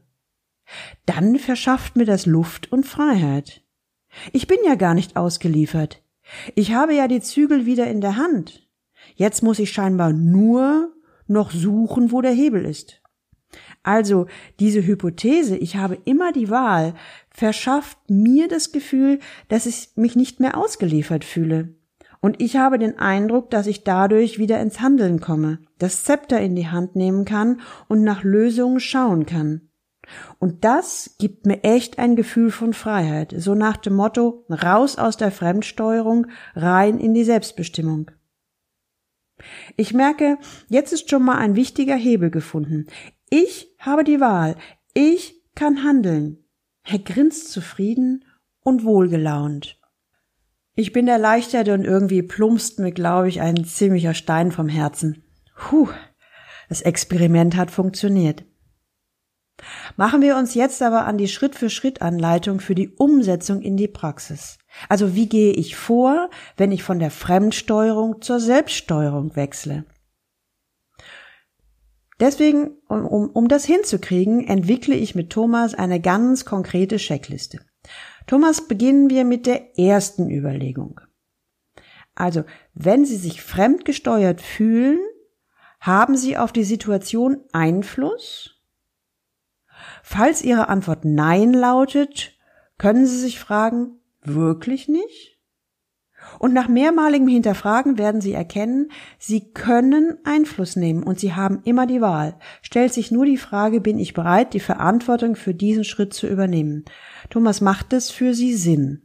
dann 1.06 1.38
verschafft 1.38 1.96
mir 1.96 2.06
das 2.06 2.26
Luft 2.26 2.72
und 2.72 2.86
Freiheit. 2.86 3.64
Ich 4.32 4.48
bin 4.48 4.58
ja 4.66 4.76
gar 4.76 4.94
nicht 4.94 5.18
ausgeliefert. 5.18 6.04
Ich 6.56 6.74
habe 6.74 6.94
ja 6.94 7.08
die 7.08 7.22
Zügel 7.22 7.66
wieder 7.66 7.88
in 7.88 8.02
der 8.02 8.18
Hand. 8.18 8.68
Jetzt 9.16 9.44
muss 9.44 9.60
ich 9.60 9.72
scheinbar 9.72 10.14
nur 10.14 10.94
noch 11.28 11.52
suchen, 11.52 12.12
wo 12.12 12.22
der 12.22 12.34
Hebel 12.34 12.66
ist. 12.66 13.01
Also 13.84 14.28
diese 14.60 14.86
Hypothese, 14.86 15.58
ich 15.58 15.76
habe 15.76 15.98
immer 16.06 16.32
die 16.32 16.50
Wahl, 16.50 16.94
verschafft 17.34 17.98
mir 18.10 18.48
das 18.48 18.72
Gefühl, 18.72 19.20
dass 19.48 19.66
ich 19.66 19.90
mich 19.96 20.16
nicht 20.16 20.40
mehr 20.40 20.58
ausgeliefert 20.58 21.26
fühle. 21.26 21.76
Und 22.20 22.40
ich 22.40 22.56
habe 22.58 22.78
den 22.78 23.00
Eindruck, 23.00 23.50
dass 23.50 23.66
ich 23.66 23.84
dadurch 23.84 24.38
wieder 24.38 24.62
ins 24.62 24.80
Handeln 24.80 25.20
komme, 25.20 25.60
das 25.80 26.04
Zepter 26.04 26.40
in 26.40 26.56
die 26.56 26.68
Hand 26.68 26.96
nehmen 26.96 27.26
kann 27.26 27.62
und 27.88 28.04
nach 28.04 28.24
Lösungen 28.24 28.80
schauen 28.80 29.26
kann. 29.26 29.70
Und 30.38 30.64
das 30.64 31.16
gibt 31.20 31.46
mir 31.48 31.64
echt 31.64 31.98
ein 31.98 32.16
Gefühl 32.16 32.52
von 32.52 32.74
Freiheit, 32.74 33.34
so 33.38 33.56
nach 33.56 33.78
dem 33.78 33.94
Motto 33.94 34.46
raus 34.50 34.98
aus 34.98 35.18
der 35.18 35.32
Fremdsteuerung, 35.32 36.28
rein 36.56 37.00
in 37.00 37.14
die 37.14 37.24
Selbstbestimmung. 37.24 38.12
Ich 39.76 39.94
merke, 39.94 40.38
jetzt 40.70 40.94
ist 40.94 41.10
schon 41.10 41.24
mal 41.24 41.38
ein 41.38 41.56
wichtiger 41.56 41.96
Hebel 41.96 42.30
gefunden. 42.30 42.88
Ich 43.34 43.74
habe 43.80 44.04
die 44.04 44.20
Wahl. 44.20 44.58
Ich 44.94 45.42
kann 45.56 45.86
handeln. 45.86 46.44
Er 46.84 47.00
grinst 47.00 47.50
zufrieden 47.50 48.26
und 48.60 48.84
wohlgelaunt. 48.84 49.80
Ich 50.76 50.92
bin 50.92 51.08
erleichtert 51.08 51.70
und 51.70 51.86
irgendwie 51.86 52.24
plumpst 52.24 52.80
mir, 52.80 52.92
glaube 52.92 53.30
ich, 53.30 53.40
ein 53.40 53.64
ziemlicher 53.64 54.14
Stein 54.14 54.52
vom 54.52 54.68
Herzen. 54.68 55.24
Puh, 55.56 55.88
das 56.68 56.82
Experiment 56.82 57.56
hat 57.56 57.72
funktioniert. 57.72 58.44
Machen 59.96 60.22
wir 60.22 60.36
uns 60.36 60.54
jetzt 60.54 60.82
aber 60.82 61.06
an 61.06 61.18
die 61.18 61.30
Schritt-für-Schritt-Anleitung 61.30 62.60
für 62.60 62.76
die 62.76 62.90
Umsetzung 62.90 63.62
in 63.62 63.78
die 63.78 63.88
Praxis. 63.88 64.58
Also 64.90 65.16
wie 65.16 65.30
gehe 65.30 65.54
ich 65.54 65.78
vor, 65.78 66.30
wenn 66.58 66.74
ich 66.74 66.84
von 66.84 67.00
der 67.00 67.12
Fremdsteuerung 67.12 68.22
zur 68.22 68.42
Selbststeuerung 68.42 69.38
wechsle? 69.38 69.86
Deswegen, 72.22 72.78
um, 72.88 73.32
um 73.32 73.48
das 73.48 73.66
hinzukriegen, 73.66 74.48
entwickle 74.48 74.94
ich 74.94 75.16
mit 75.16 75.32
Thomas 75.32 75.74
eine 75.74 76.00
ganz 76.00 76.46
konkrete 76.46 76.98
Checkliste. 76.98 77.60
Thomas, 78.28 78.68
beginnen 78.68 79.10
wir 79.10 79.26
mit 79.26 79.48
der 79.48 79.80
ersten 79.80 80.30
Überlegung. 80.30 81.02
Also, 82.14 82.44
wenn 82.76 83.06
Sie 83.06 83.18
sich 83.18 83.42
fremdgesteuert 83.42 84.40
fühlen, 84.40 85.00
haben 85.80 86.16
Sie 86.16 86.38
auf 86.38 86.52
die 86.52 86.64
Situation 86.64 87.44
Einfluss? 87.54 88.62
Falls 90.04 90.44
Ihre 90.44 90.70
Antwort 90.70 91.04
Nein 91.04 91.54
lautet, 91.54 92.38
können 92.78 93.08
Sie 93.08 93.18
sich 93.18 93.40
fragen, 93.40 94.00
wirklich 94.22 94.88
nicht? 94.88 95.31
Und 96.40 96.54
nach 96.54 96.68
mehrmaligem 96.68 97.28
Hinterfragen 97.28 97.98
werden 97.98 98.22
Sie 98.22 98.34
erkennen, 98.34 98.92
Sie 99.20 99.52
können 99.54 100.18
Einfluss 100.24 100.76
nehmen 100.76 101.04
und 101.04 101.20
Sie 101.20 101.34
haben 101.34 101.62
immer 101.64 101.88
die 101.88 102.02
Wahl. 102.02 102.38
Stellt 102.62 102.94
sich 102.94 103.12
nur 103.12 103.26
die 103.26 103.38
Frage, 103.38 103.82
bin 103.82 104.00
ich 104.00 104.14
bereit, 104.14 104.54
die 104.54 104.60
Verantwortung 104.60 105.36
für 105.36 105.54
diesen 105.54 105.84
Schritt 105.84 106.14
zu 106.14 106.28
übernehmen? 106.28 106.86
Thomas 107.30 107.62
macht 107.62 107.94
es 107.94 108.12
für 108.12 108.34
Sie 108.34 108.54
Sinn. 108.54 109.04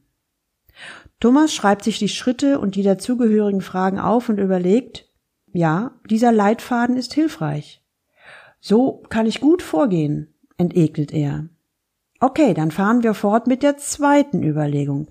Thomas 1.20 1.54
schreibt 1.54 1.84
sich 1.84 1.98
die 1.98 2.08
Schritte 2.08 2.58
und 2.58 2.74
die 2.74 2.82
dazugehörigen 2.82 3.62
Fragen 3.62 3.98
auf 3.98 4.28
und 4.28 4.38
überlegt, 4.38 5.10
ja, 5.52 5.92
dieser 6.08 6.32
Leitfaden 6.32 6.96
ist 6.96 7.14
hilfreich. 7.14 7.82
So 8.60 9.02
kann 9.08 9.26
ich 9.26 9.40
gut 9.40 9.62
vorgehen, 9.62 10.34
entegelt 10.58 11.12
er. 11.12 11.48
Okay, 12.20 12.54
dann 12.54 12.70
fahren 12.70 13.02
wir 13.02 13.14
fort 13.14 13.46
mit 13.46 13.62
der 13.62 13.76
zweiten 13.76 14.42
Überlegung. 14.42 15.08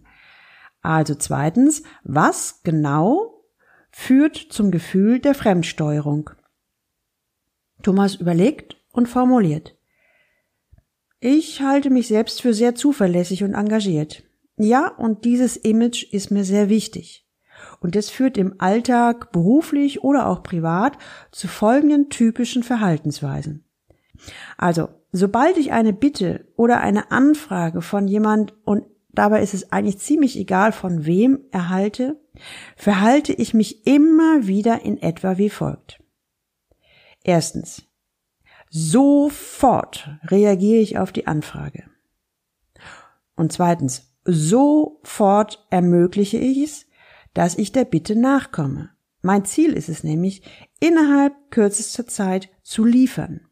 Also 0.86 1.15
zweitens, 1.15 1.82
was 2.04 2.62
genau 2.63 3.44
führt 3.89 4.36
zum 4.38 4.70
Gefühl 4.70 5.20
der 5.20 5.34
Fremdsteuerung? 5.34 6.30
Thomas 7.82 8.13
überlegt 8.13 8.77
und 8.92 9.10
formuliert. 9.10 9.75
Ich 11.20 11.62
halte 11.62 11.89
mich 11.89 12.08
selbst 12.08 12.44
für 12.44 12.54
sehr 12.54 12.75
zuverlässig 12.75 13.44
und 13.44 13.56
engagiert. 13.56 14.24
Ja, 14.58 14.89
und 14.89 15.25
dieses 15.25 15.58
Image 15.58 16.04
ist 16.13 16.30
mir 16.30 16.44
sehr 16.44 16.70
wichtig. 16.70 17.27
Und 17.80 17.96
es 17.96 18.12
führt 18.12 18.38
im 18.38 18.54
Alltag, 18.60 19.32
beruflich 19.32 20.04
oder 20.04 20.27
auch 20.27 20.44
privat 20.44 21.00
zu 21.32 21.48
folgenden 21.48 22.10
typischen 22.12 22.62
Verhaltensweisen. 22.62 23.65
Also, 24.56 24.89
sobald 25.12 25.58
ich 25.58 25.72
eine 25.72 25.94
Bitte 25.94 26.48
oder 26.56 26.82
eine 26.82 27.10
Anfrage 27.10 27.82
von 27.82 28.08
jemand 28.08 28.54
und 28.65 28.86
dabei 29.17 29.41
ist 29.41 29.53
es 29.53 29.72
eigentlich 29.72 30.00
ziemlich 30.00 30.38
egal 30.38 30.72
von 30.72 31.05
wem 31.05 31.39
erhalte, 31.51 32.19
verhalte 32.75 33.34
ich 33.34 33.53
mich 33.53 33.86
immer 33.88 34.48
wieder 34.48 34.81
in 34.84 35.01
etwa 35.01 35.38
wie 35.38 35.50
folgt. 35.50 36.01
Erstens. 37.24 37.84
Sofort 38.69 40.10
reagiere 40.24 40.81
ich 40.81 40.98
auf 40.98 41.12
die 41.12 41.27
Anfrage. 41.27 41.84
Und 43.36 43.53
zweitens, 43.53 44.13
sofort 44.25 45.65
ermögliche 45.69 46.38
ich 46.38 46.57
es, 46.57 46.86
dass 47.34 47.57
ich 47.57 47.72
der 47.72 47.86
Bitte 47.86 48.15
nachkomme. 48.15 48.89
Mein 49.22 49.45
Ziel 49.45 49.74
ist 49.74 49.89
es 49.89 50.03
nämlich, 50.03 50.43
innerhalb 50.79 51.34
kürzester 51.51 52.05
Zeit 52.05 52.50
zu 52.63 52.86
liefern. 52.86 53.48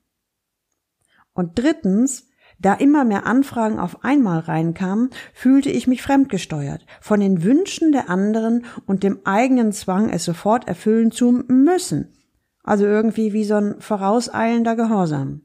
Und 1.34 1.58
drittens, 1.58 2.29
da 2.63 2.74
immer 2.74 3.03
mehr 3.03 3.27
Anfragen 3.27 3.77
auf 3.77 4.03
einmal 4.03 4.39
reinkamen, 4.39 5.12
fühlte 5.34 5.70
ich 5.70 5.86
mich 5.86 6.01
fremdgesteuert 6.01 6.86
von 7.01 7.20
den 7.20 7.43
Wünschen 7.43 7.91
der 7.91 8.10
anderen 8.10 8.65
und 8.88 9.03
dem 9.03 9.20
eigenen 9.25 9.72
Zwang, 9.72 10.10
es 10.10 10.25
sofort 10.25 10.67
erfüllen 10.67 11.12
zu 11.12 11.32
müssen. 11.48 12.17
Also 12.63 12.86
irgendwie 12.86 13.34
wie 13.34 13.43
so 13.43 13.55
ein 13.55 13.82
vorauseilender 13.82 14.75
Gehorsam. 14.75 15.41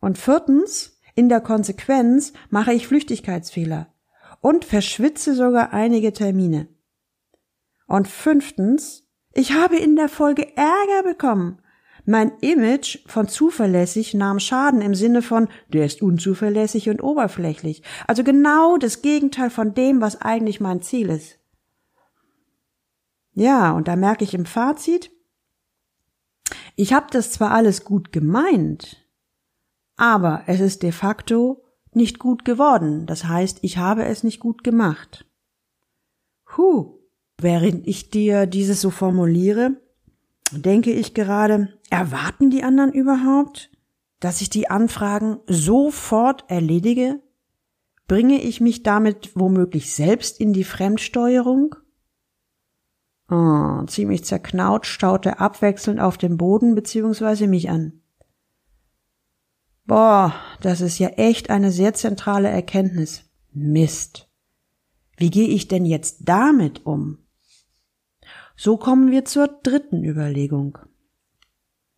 Und 0.00 0.18
viertens, 0.18 0.98
in 1.14 1.28
der 1.28 1.40
Konsequenz 1.40 2.32
mache 2.50 2.72
ich 2.72 2.86
Flüchtigkeitsfehler 2.88 3.92
und 4.40 4.64
verschwitze 4.64 5.34
sogar 5.34 5.72
einige 5.72 6.12
Termine. 6.12 6.68
Und 7.86 8.08
fünftens, 8.08 9.06
ich 9.32 9.52
habe 9.52 9.76
in 9.76 9.96
der 9.96 10.08
Folge 10.08 10.56
Ärger 10.56 11.02
bekommen 11.04 11.58
mein 12.06 12.32
Image 12.40 12.98
von 13.06 13.28
zuverlässig 13.28 14.14
nahm 14.14 14.38
Schaden 14.38 14.80
im 14.80 14.94
Sinne 14.94 15.22
von, 15.22 15.48
der 15.68 15.84
ist 15.86 16.02
unzuverlässig 16.02 16.88
und 16.88 17.02
oberflächlich. 17.02 17.82
Also 18.06 18.24
genau 18.24 18.76
das 18.76 19.02
Gegenteil 19.02 19.50
von 19.50 19.74
dem, 19.74 20.00
was 20.00 20.20
eigentlich 20.20 20.60
mein 20.60 20.82
Ziel 20.82 21.10
ist. 21.10 21.38
Ja, 23.34 23.72
und 23.72 23.88
da 23.88 23.96
merke 23.96 24.24
ich 24.24 24.34
im 24.34 24.46
Fazit, 24.46 25.10
ich 26.76 26.92
habe 26.92 27.06
das 27.10 27.32
zwar 27.32 27.50
alles 27.50 27.84
gut 27.84 28.12
gemeint, 28.12 29.06
aber 29.96 30.44
es 30.46 30.60
ist 30.60 30.82
de 30.82 30.92
facto 30.92 31.64
nicht 31.92 32.18
gut 32.18 32.44
geworden. 32.44 33.06
Das 33.06 33.24
heißt, 33.24 33.58
ich 33.62 33.78
habe 33.78 34.04
es 34.04 34.22
nicht 34.22 34.40
gut 34.40 34.62
gemacht. 34.62 35.26
Huh, 36.56 36.98
während 37.38 37.86
ich 37.86 38.10
dir 38.10 38.46
dieses 38.46 38.80
so 38.80 38.90
formuliere, 38.90 39.80
denke 40.52 40.92
ich 40.92 41.14
gerade, 41.14 41.68
erwarten 41.90 42.50
die 42.50 42.62
anderen 42.62 42.92
überhaupt, 42.92 43.70
dass 44.20 44.40
ich 44.40 44.50
die 44.50 44.68
Anfragen 44.68 45.38
sofort 45.46 46.44
erledige? 46.48 47.20
Bringe 48.08 48.40
ich 48.40 48.60
mich 48.60 48.82
damit 48.82 49.32
womöglich 49.34 49.92
selbst 49.92 50.40
in 50.40 50.52
die 50.52 50.64
Fremdsteuerung? 50.64 51.74
Oh, 53.28 53.84
ziemlich 53.86 54.24
zerknautscht 54.24 55.00
schaut 55.00 55.26
er 55.26 55.40
abwechselnd 55.40 56.00
auf 56.00 56.16
den 56.16 56.36
Boden 56.36 56.76
bzw. 56.76 57.48
mich 57.48 57.68
an. 57.68 58.00
Boah, 59.84 60.34
das 60.60 60.80
ist 60.80 60.98
ja 60.98 61.08
echt 61.08 61.50
eine 61.50 61.72
sehr 61.72 61.94
zentrale 61.94 62.48
Erkenntnis. 62.48 63.24
Mist. 63.52 64.28
Wie 65.16 65.30
gehe 65.30 65.48
ich 65.48 65.68
denn 65.68 65.84
jetzt 65.84 66.28
damit 66.28 66.84
um? 66.86 67.25
So 68.56 68.78
kommen 68.78 69.10
wir 69.10 69.24
zur 69.24 69.48
dritten 69.48 70.02
Überlegung. 70.02 70.78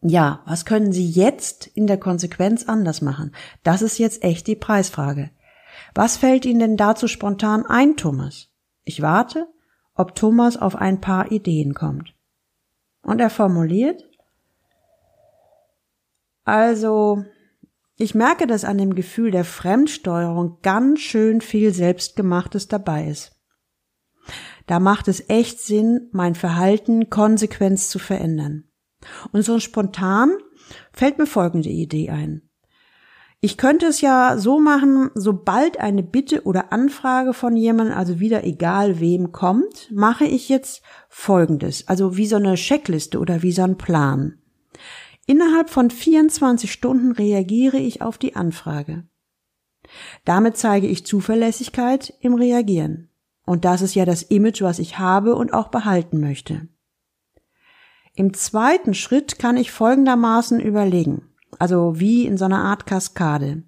Ja, 0.01 0.43
was 0.45 0.65
können 0.65 0.93
Sie 0.93 1.09
jetzt 1.09 1.67
in 1.67 1.87
der 1.87 1.99
Konsequenz 1.99 2.69
anders 2.69 3.01
machen? 3.01 3.33
Das 3.63 3.83
ist 3.83 3.99
jetzt 3.99 4.23
echt 4.23 4.47
die 4.47 4.57
Preisfrage. 4.57 5.31
Was 5.95 6.17
fällt 6.17 6.45
Ihnen 6.45 6.61
denn 6.61 6.77
dazu 6.77 7.09
spontan 7.09 7.65
ein, 7.67 7.97
Thomas? 7.97 8.49
Ich 8.85 9.03
warte, 9.03 9.47
ob 9.95 10.15
Thomas 10.15 10.57
auf 10.57 10.77
ein 10.77 11.01
paar 11.01 11.33
Ideen 11.33 11.75
kommt. 11.75 12.15
Und 13.03 13.21
er 13.21 13.31
formuliert, 13.31 14.05
also, 16.45 17.25
ich 17.97 18.15
merke, 18.15 18.47
dass 18.47 18.65
an 18.65 18.79
dem 18.79 18.95
Gefühl 18.95 19.31
der 19.31 19.45
Fremdsteuerung 19.45 20.59
ganz 20.63 21.01
schön 21.01 21.41
viel 21.41 21.75
Selbstgemachtes 21.75 22.69
dabei 22.69 23.07
ist. 23.07 23.38
Da 24.69 24.81
macht 24.81 25.09
es 25.09 25.29
echt 25.29 25.61
Sinn, 25.61 26.09
mein 26.13 26.35
Verhalten 26.35 27.09
konsequent 27.09 27.81
zu 27.81 27.99
verändern. 27.99 28.65
Und 29.33 29.43
so 29.43 29.59
spontan 29.59 30.31
fällt 30.93 31.19
mir 31.19 31.27
folgende 31.27 31.71
Idee 31.71 32.11
ein. 32.11 32.43
Ich 33.41 33.57
könnte 33.57 33.87
es 33.87 34.03
ja 34.03 34.37
so 34.37 34.61
machen, 34.61 35.11
sobald 35.15 35.81
eine 35.81 36.03
Bitte 36.03 36.43
oder 36.43 36.71
Anfrage 36.73 37.33
von 37.33 37.57
jemandem, 37.57 37.97
also 37.97 38.21
wieder 38.21 38.45
egal 38.45 39.01
wem 39.01 39.33
kommt, 39.33 39.91
mache 39.91 40.27
ich 40.27 40.51
jetzt 40.51 40.83
Folgendes, 41.09 41.89
also 41.89 42.17
wie 42.17 42.27
so 42.27 42.37
eine 42.37 42.57
Checkliste 42.57 43.21
oder 43.21 43.43
wie 43.43 43.53
so 43.53 43.63
ein 43.63 43.79
Plan. 43.79 44.39
Innerhalb 45.25 45.71
von 45.71 45.91
24 45.91 46.71
Stunden 46.71 47.13
reagiere 47.13 47.79
ich 47.79 48.03
auf 48.03 48.19
die 48.19 48.37
Anfrage. 48.37 49.09
Damit 50.27 50.59
zeige 50.59 50.89
ich 50.89 51.07
Zuverlässigkeit 51.07 52.13
im 52.21 52.35
Reagieren. 52.35 53.09
Und 53.49 53.65
das 53.65 53.81
ist 53.81 53.95
ja 53.95 54.05
das 54.05 54.23
Image, 54.23 54.61
was 54.61 54.79
ich 54.79 54.99
habe 54.99 55.35
und 55.35 55.55
auch 55.55 55.69
behalten 55.69 56.21
möchte. 56.21 56.69
Im 58.15 58.35
zweiten 58.35 58.93
Schritt 58.93 59.39
kann 59.39 59.57
ich 59.57 59.71
folgendermaßen 59.71 60.61
überlegen, 60.61 61.31
also 61.59 61.99
wie 61.99 62.27
in 62.27 62.37
so 62.37 62.45
einer 62.45 62.63
Art 62.63 62.85
Kaskade. 62.85 63.63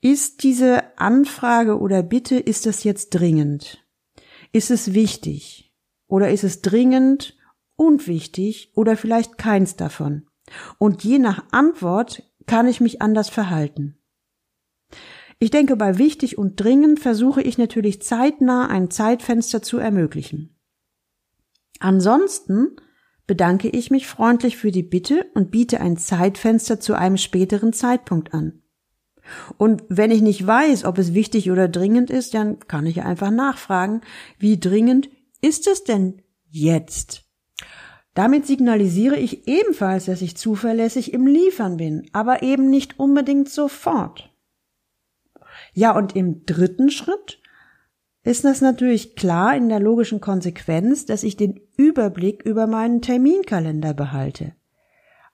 Ist 0.00 0.44
diese 0.44 0.96
Anfrage 0.96 1.80
oder 1.80 2.04
Bitte, 2.04 2.38
ist 2.38 2.66
das 2.66 2.84
jetzt 2.84 3.10
dringend? 3.10 3.84
Ist 4.52 4.70
es 4.70 4.94
wichtig? 4.94 5.74
Oder 6.06 6.30
ist 6.30 6.44
es 6.44 6.62
dringend, 6.62 7.36
unwichtig 7.74 8.70
oder 8.76 8.96
vielleicht 8.96 9.38
keins 9.38 9.74
davon? 9.74 10.28
Und 10.78 11.02
je 11.02 11.18
nach 11.18 11.42
Antwort 11.50 12.22
kann 12.46 12.68
ich 12.68 12.80
mich 12.80 13.02
anders 13.02 13.28
verhalten. 13.28 13.98
Ich 15.38 15.50
denke, 15.50 15.76
bei 15.76 15.98
wichtig 15.98 16.38
und 16.38 16.56
dringend 16.56 16.98
versuche 16.98 17.42
ich 17.42 17.58
natürlich 17.58 18.00
zeitnah 18.02 18.68
ein 18.68 18.90
Zeitfenster 18.90 19.62
zu 19.62 19.78
ermöglichen. 19.78 20.56
Ansonsten 21.78 22.76
bedanke 23.26 23.68
ich 23.68 23.90
mich 23.90 24.06
freundlich 24.06 24.56
für 24.56 24.70
die 24.70 24.82
Bitte 24.82 25.26
und 25.34 25.50
biete 25.50 25.80
ein 25.80 25.98
Zeitfenster 25.98 26.80
zu 26.80 26.94
einem 26.94 27.18
späteren 27.18 27.72
Zeitpunkt 27.72 28.32
an. 28.32 28.62
Und 29.58 29.82
wenn 29.88 30.10
ich 30.10 30.22
nicht 30.22 30.46
weiß, 30.46 30.84
ob 30.84 30.98
es 30.98 31.12
wichtig 31.12 31.50
oder 31.50 31.68
dringend 31.68 32.10
ist, 32.10 32.32
dann 32.34 32.60
kann 32.60 32.86
ich 32.86 33.02
einfach 33.02 33.30
nachfragen, 33.30 34.02
wie 34.38 34.58
dringend 34.58 35.10
ist 35.42 35.66
es 35.66 35.84
denn 35.84 36.22
jetzt? 36.48 37.24
Damit 38.14 38.46
signalisiere 38.46 39.16
ich 39.16 39.46
ebenfalls, 39.46 40.06
dass 40.06 40.22
ich 40.22 40.36
zuverlässig 40.36 41.12
im 41.12 41.26
Liefern 41.26 41.76
bin, 41.76 42.08
aber 42.12 42.42
eben 42.42 42.70
nicht 42.70 42.98
unbedingt 42.98 43.50
sofort. 43.50 44.32
Ja, 45.76 45.94
und 45.94 46.16
im 46.16 46.46
dritten 46.46 46.90
Schritt 46.90 47.38
ist 48.24 48.46
das 48.46 48.62
natürlich 48.62 49.14
klar 49.14 49.54
in 49.54 49.68
der 49.68 49.78
logischen 49.78 50.22
Konsequenz, 50.22 51.04
dass 51.04 51.22
ich 51.22 51.36
den 51.36 51.60
Überblick 51.76 52.42
über 52.44 52.66
meinen 52.66 53.02
Terminkalender 53.02 53.92
behalte. 53.92 54.54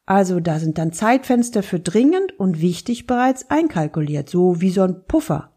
Also 0.04 0.40
da 0.40 0.58
sind 0.58 0.78
dann 0.78 0.92
Zeitfenster 0.92 1.62
für 1.62 1.78
dringend 1.78 2.40
und 2.40 2.60
wichtig 2.60 3.06
bereits 3.06 3.50
einkalkuliert, 3.50 4.28
so 4.28 4.60
wie 4.60 4.70
so 4.70 4.82
ein 4.82 5.04
Puffer. 5.04 5.52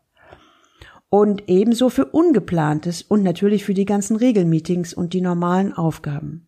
Und 1.10 1.50
ebenso 1.50 1.90
für 1.90 2.06
ungeplantes 2.06 3.02
und 3.02 3.24
natürlich 3.24 3.66
für 3.66 3.74
die 3.74 3.86
ganzen 3.86 4.18
Regelmeetings 4.18 4.94
und 4.94 5.14
die 5.14 5.22
normalen 5.22 5.74
Aufgaben. 5.74 6.48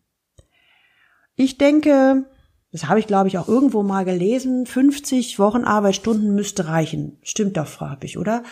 Ich 1.34 1.58
denke, 1.58 2.24
das 2.72 2.88
habe 2.88 3.00
ich, 3.00 3.06
glaube 3.06 3.28
ich, 3.28 3.38
auch 3.38 3.48
irgendwo 3.48 3.82
mal 3.82 4.04
gelesen. 4.04 4.66
50 4.66 5.38
Wochenarbeitsstunden 5.38 6.34
müsste 6.34 6.68
reichen. 6.68 7.18
Stimmt 7.22 7.56
doch, 7.56 7.66
frage 7.66 8.06
ich, 8.06 8.18
oder? 8.18 8.42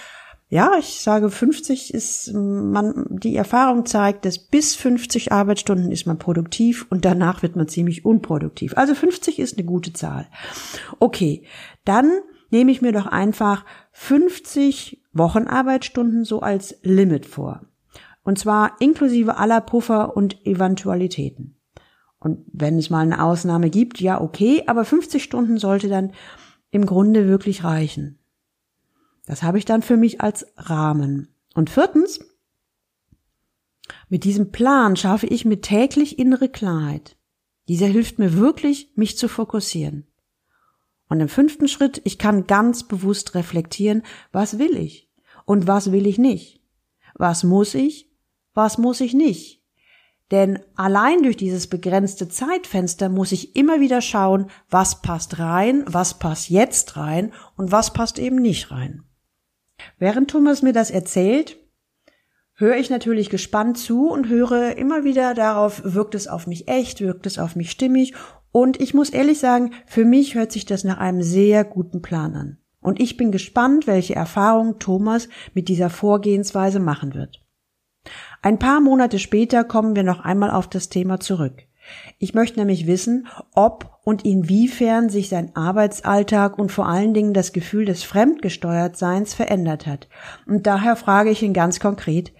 Ja, 0.48 0.72
ich 0.78 1.00
sage 1.00 1.28
50 1.28 1.92
ist 1.92 2.32
man, 2.32 3.06
die 3.10 3.34
Erfahrung 3.34 3.84
zeigt, 3.84 4.24
dass 4.24 4.38
bis 4.38 4.76
50 4.76 5.32
Arbeitsstunden 5.32 5.90
ist 5.90 6.06
man 6.06 6.18
produktiv 6.18 6.86
und 6.88 7.04
danach 7.04 7.42
wird 7.42 7.56
man 7.56 7.66
ziemlich 7.66 8.04
unproduktiv. 8.04 8.76
Also 8.76 8.94
50 8.94 9.40
ist 9.40 9.58
eine 9.58 9.66
gute 9.66 9.92
Zahl. 9.92 10.28
Okay, 11.00 11.42
dann 11.84 12.12
nehme 12.50 12.70
ich 12.70 12.80
mir 12.80 12.92
doch 12.92 13.06
einfach 13.06 13.64
50 13.90 15.02
Wochenarbeitsstunden 15.12 16.24
so 16.24 16.40
als 16.40 16.78
Limit 16.82 17.26
vor. 17.26 17.62
Und 18.22 18.38
zwar 18.38 18.76
inklusive 18.80 19.38
aller 19.38 19.60
Puffer 19.60 20.16
und 20.16 20.46
Eventualitäten. 20.46 21.55
Und 22.18 22.44
wenn 22.52 22.78
es 22.78 22.90
mal 22.90 23.00
eine 23.00 23.22
Ausnahme 23.22 23.70
gibt, 23.70 24.00
ja, 24.00 24.20
okay, 24.20 24.64
aber 24.66 24.84
50 24.84 25.22
Stunden 25.22 25.58
sollte 25.58 25.88
dann 25.88 26.12
im 26.70 26.86
Grunde 26.86 27.28
wirklich 27.28 27.64
reichen. 27.64 28.18
Das 29.26 29.42
habe 29.42 29.58
ich 29.58 29.64
dann 29.64 29.82
für 29.82 29.96
mich 29.96 30.20
als 30.20 30.46
Rahmen. 30.56 31.28
Und 31.54 31.70
viertens, 31.70 32.20
mit 34.08 34.24
diesem 34.24 34.52
Plan 34.52 34.96
schaffe 34.96 35.26
ich 35.26 35.44
mir 35.44 35.60
täglich 35.60 36.18
innere 36.18 36.48
Klarheit. 36.48 37.16
Dieser 37.68 37.86
hilft 37.86 38.18
mir 38.18 38.36
wirklich, 38.36 38.92
mich 38.94 39.18
zu 39.18 39.28
fokussieren. 39.28 40.06
Und 41.08 41.20
im 41.20 41.28
fünften 41.28 41.68
Schritt, 41.68 42.00
ich 42.04 42.18
kann 42.18 42.46
ganz 42.46 42.84
bewusst 42.84 43.34
reflektieren, 43.34 44.02
was 44.32 44.58
will 44.58 44.76
ich 44.76 45.08
und 45.44 45.66
was 45.66 45.92
will 45.92 46.06
ich 46.06 46.18
nicht. 46.18 46.60
Was 47.14 47.44
muss 47.44 47.74
ich, 47.74 48.10
was 48.54 48.78
muss 48.78 49.00
ich 49.00 49.14
nicht. 49.14 49.62
Denn 50.30 50.58
allein 50.74 51.22
durch 51.22 51.36
dieses 51.36 51.68
begrenzte 51.68 52.28
Zeitfenster 52.28 53.08
muss 53.08 53.30
ich 53.30 53.54
immer 53.54 53.80
wieder 53.80 54.00
schauen, 54.00 54.50
was 54.68 55.00
passt 55.00 55.38
rein, 55.38 55.84
was 55.86 56.18
passt 56.18 56.50
jetzt 56.50 56.96
rein 56.96 57.32
und 57.56 57.70
was 57.70 57.92
passt 57.92 58.18
eben 58.18 58.36
nicht 58.36 58.70
rein. 58.72 59.04
Während 59.98 60.30
Thomas 60.30 60.62
mir 60.62 60.72
das 60.72 60.90
erzählt, 60.90 61.58
höre 62.54 62.76
ich 62.76 62.90
natürlich 62.90 63.30
gespannt 63.30 63.78
zu 63.78 64.08
und 64.08 64.28
höre 64.28 64.76
immer 64.76 65.04
wieder 65.04 65.34
darauf, 65.34 65.82
wirkt 65.84 66.14
es 66.14 66.26
auf 66.26 66.46
mich 66.46 66.66
echt, 66.66 67.00
wirkt 67.00 67.26
es 67.26 67.38
auf 67.38 67.54
mich 67.54 67.70
stimmig 67.70 68.14
und 68.50 68.80
ich 68.80 68.94
muss 68.94 69.10
ehrlich 69.10 69.38
sagen, 69.38 69.72
für 69.86 70.04
mich 70.04 70.34
hört 70.34 70.50
sich 70.50 70.64
das 70.64 70.82
nach 70.82 70.98
einem 70.98 71.22
sehr 71.22 71.62
guten 71.62 72.02
Plan 72.02 72.34
an. 72.34 72.58
Und 72.80 73.00
ich 73.00 73.16
bin 73.16 73.30
gespannt, 73.30 73.86
welche 73.86 74.14
Erfahrungen 74.14 74.78
Thomas 74.78 75.28
mit 75.54 75.68
dieser 75.68 75.90
Vorgehensweise 75.90 76.80
machen 76.80 77.14
wird. 77.14 77.45
Ein 78.46 78.60
paar 78.60 78.80
Monate 78.80 79.18
später 79.18 79.64
kommen 79.64 79.96
wir 79.96 80.04
noch 80.04 80.20
einmal 80.20 80.52
auf 80.52 80.68
das 80.68 80.88
Thema 80.88 81.18
zurück. 81.18 81.64
Ich 82.20 82.32
möchte 82.32 82.60
nämlich 82.60 82.86
wissen, 82.86 83.26
ob 83.56 83.98
und 84.04 84.24
inwiefern 84.24 85.08
sich 85.08 85.28
sein 85.28 85.56
Arbeitsalltag 85.56 86.56
und 86.56 86.70
vor 86.70 86.86
allen 86.86 87.12
Dingen 87.12 87.34
das 87.34 87.52
Gefühl 87.52 87.86
des 87.86 88.04
Fremdgesteuertseins 88.04 89.34
verändert 89.34 89.88
hat. 89.88 90.08
Und 90.46 90.68
daher 90.68 90.94
frage 90.94 91.30
ich 91.30 91.42
ihn 91.42 91.54
ganz 91.54 91.80
konkret, 91.80 92.32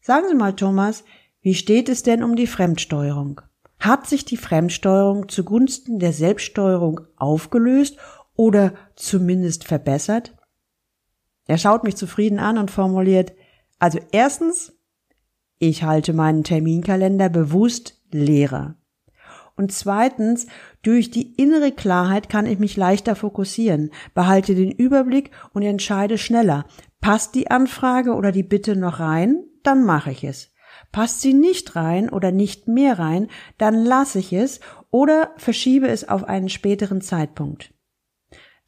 sagen 0.00 0.26
Sie 0.28 0.36
mal, 0.36 0.54
Thomas, 0.54 1.02
wie 1.40 1.54
steht 1.54 1.88
es 1.88 2.04
denn 2.04 2.22
um 2.22 2.36
die 2.36 2.46
Fremdsteuerung? 2.46 3.40
Hat 3.80 4.06
sich 4.06 4.24
die 4.24 4.36
Fremdsteuerung 4.36 5.28
zugunsten 5.28 5.98
der 5.98 6.12
Selbststeuerung 6.12 7.00
aufgelöst 7.16 7.96
oder 8.36 8.74
zumindest 8.94 9.64
verbessert? 9.64 10.36
Er 11.48 11.58
schaut 11.58 11.82
mich 11.82 11.96
zufrieden 11.96 12.38
an 12.38 12.58
und 12.58 12.70
formuliert, 12.70 13.32
also 13.80 13.98
erstens, 14.12 14.72
ich 15.62 15.84
halte 15.84 16.12
meinen 16.12 16.42
Terminkalender 16.42 17.28
bewusst 17.28 18.02
leerer. 18.10 18.74
Und 19.54 19.70
zweitens, 19.70 20.48
durch 20.82 21.12
die 21.12 21.34
innere 21.34 21.70
Klarheit 21.70 22.28
kann 22.28 22.46
ich 22.46 22.58
mich 22.58 22.76
leichter 22.76 23.14
fokussieren, 23.14 23.90
behalte 24.12 24.56
den 24.56 24.72
Überblick 24.72 25.30
und 25.52 25.62
entscheide 25.62 26.18
schneller. 26.18 26.66
Passt 27.00 27.36
die 27.36 27.48
Anfrage 27.48 28.14
oder 28.14 28.32
die 28.32 28.42
Bitte 28.42 28.74
noch 28.74 28.98
rein? 28.98 29.44
Dann 29.62 29.84
mache 29.84 30.10
ich 30.10 30.24
es. 30.24 30.50
Passt 30.90 31.20
sie 31.20 31.32
nicht 31.32 31.76
rein 31.76 32.10
oder 32.10 32.32
nicht 32.32 32.66
mehr 32.66 32.98
rein, 32.98 33.28
dann 33.56 33.84
lasse 33.84 34.18
ich 34.18 34.32
es 34.32 34.58
oder 34.90 35.30
verschiebe 35.36 35.86
es 35.86 36.08
auf 36.08 36.24
einen 36.24 36.48
späteren 36.48 37.02
Zeitpunkt. 37.02 37.72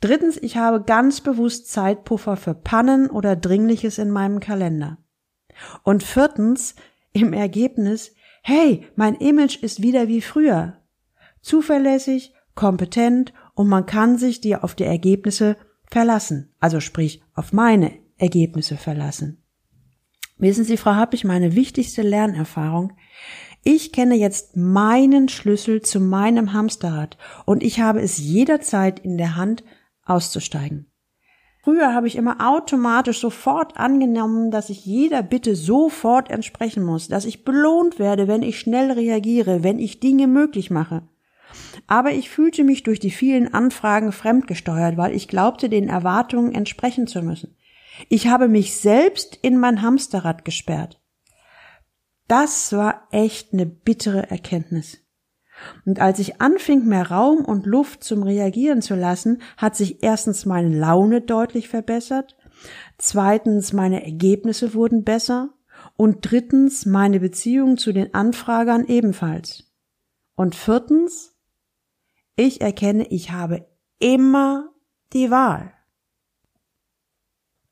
Drittens, 0.00 0.37
ich 0.37 0.59
habe 0.59 0.85
ganz 0.85 1.22
bewusst 1.22 1.72
Zeitpuffer 1.72 2.37
für 2.37 2.54
Pannen 2.54 3.11
oder 3.11 3.35
Dringliches 3.35 3.98
in 3.98 4.11
meinem 4.11 4.38
Kalender. 4.38 4.98
Und 5.82 6.02
viertens, 6.02 6.74
im 7.12 7.32
Ergebnis, 7.32 8.14
hey, 8.42 8.86
mein 8.96 9.14
Image 9.14 9.62
ist 9.62 9.82
wieder 9.82 10.08
wie 10.08 10.20
früher. 10.20 10.78
Zuverlässig, 11.40 12.34
kompetent 12.54 13.32
und 13.54 13.68
man 13.68 13.86
kann 13.86 14.18
sich 14.18 14.40
dir 14.40 14.64
auf 14.64 14.74
die 14.74 14.84
Ergebnisse 14.84 15.56
verlassen, 15.86 16.52
also 16.60 16.80
sprich 16.80 17.22
auf 17.34 17.52
meine 17.52 17.92
Ergebnisse 18.16 18.76
verlassen. 18.76 19.42
Wissen 20.38 20.64
Sie, 20.64 20.76
Frau 20.76 20.94
Happig, 20.94 21.24
meine 21.24 21.54
wichtigste 21.54 22.02
Lernerfahrung, 22.02 22.92
ich 23.62 23.92
kenne 23.92 24.14
jetzt 24.14 24.56
meinen 24.56 25.28
Schlüssel 25.28 25.80
zu 25.80 26.00
meinem 26.00 26.52
Hamsterrad 26.52 27.16
und 27.46 27.62
ich 27.62 27.80
habe 27.80 28.00
es 28.02 28.18
jederzeit 28.18 28.98
in 28.98 29.16
der 29.16 29.36
Hand 29.36 29.64
auszusteigen. 30.04 30.90
Früher 31.64 31.94
habe 31.94 32.07
ich 32.07 32.16
immer 32.16 32.46
automatisch 32.46 33.20
sofort 33.20 33.79
angenommen, 33.79 34.50
dass 34.50 34.68
ich 34.68 34.85
jeder 34.85 35.22
Bitte 35.22 35.57
sofort 35.57 36.31
entsprechen 36.31 36.85
muss, 36.85 37.09
dass 37.09 37.24
ich 37.24 37.42
belohnt 37.42 37.98
werde, 37.98 38.29
wenn 38.29 38.42
ich 38.42 38.59
schnell 38.61 38.92
reagiere, 38.92 39.62
wenn 39.62 39.79
ich 39.79 39.98
Dinge 39.98 40.27
möglich 40.27 40.70
mache. 40.70 41.09
Aber 41.87 42.12
ich 42.12 42.29
fühlte 42.29 42.64
mich 42.64 42.83
durch 42.83 43.00
die 43.00 43.11
vielen 43.11 43.55
Anfragen 43.55 44.12
fremdgesteuert, 44.12 44.98
weil 44.98 45.14
ich 45.14 45.27
glaubte, 45.27 45.70
den 45.70 45.88
Erwartungen 45.88 46.55
entsprechen 46.55 47.07
zu 47.07 47.22
müssen. 47.22 47.57
Ich 48.11 48.27
habe 48.27 48.48
mich 48.48 48.77
selbst 48.77 49.38
in 49.40 49.57
mein 49.59 49.81
Hamsterrad 49.81 50.44
gesperrt. 50.44 51.00
Das 52.29 52.74
war 52.74 53.09
echt 53.11 53.55
eine 53.55 53.64
bittere 53.64 54.31
Erkenntnis. 54.31 54.98
Und 55.84 56.00
als 56.00 56.18
ich 56.18 56.40
anfing, 56.40 56.84
mehr 56.84 57.10
Raum 57.10 57.44
und 57.44 57.66
Luft 57.66 58.02
zum 58.02 58.22
Reagieren 58.22 58.82
zu 58.82 58.94
lassen, 58.94 59.42
hat 59.56 59.76
sich 59.76 60.02
erstens 60.02 60.46
meine 60.46 60.76
Laune 60.76 61.20
deutlich 61.20 61.68
verbessert, 61.68 62.36
zweitens 62.98 63.72
meine 63.72 64.04
Ergebnisse 64.04 64.74
wurden 64.74 65.04
besser 65.04 65.50
und 65.96 66.30
drittens 66.30 66.86
meine 66.86 67.20
Beziehung 67.20 67.76
zu 67.76 67.92
den 67.92 68.14
Anfragern 68.14 68.86
ebenfalls. 68.86 69.72
Und 70.36 70.54
viertens, 70.54 71.36
ich 72.36 72.60
erkenne, 72.60 73.06
ich 73.08 73.30
habe 73.30 73.66
immer 73.98 74.70
die 75.12 75.30
Wahl. 75.30 75.73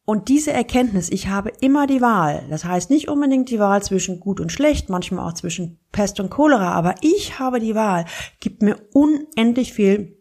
Und 0.05 0.29
diese 0.29 0.53
Erkenntnis, 0.53 1.11
ich 1.11 1.29
habe 1.29 1.53
immer 1.61 1.87
die 1.87 2.01
Wahl, 2.01 2.45
das 2.51 2.65
heißt 2.65 2.91
nicht 2.91 3.09
unbedingt 3.09 3.51
die 3.51 3.61
Wahl 3.61 3.83
zwischen 3.83 4.19
gut 4.19 4.41
und 4.41 4.51
schlecht, 4.51 4.89
manchmal 4.89 5.29
auch 5.29 5.35
zwischen 5.35 5.79
Pest 5.93 6.19
und 6.19 6.29
Cholera, 6.29 6.73
aber 6.73 6.97
ich 7.03 7.39
habe 7.39 7.61
die 7.61 7.77
Wahl, 7.77 8.07
gibt 8.41 8.63
mir 8.63 8.77
unendlich 8.93 9.73
viel 9.73 10.19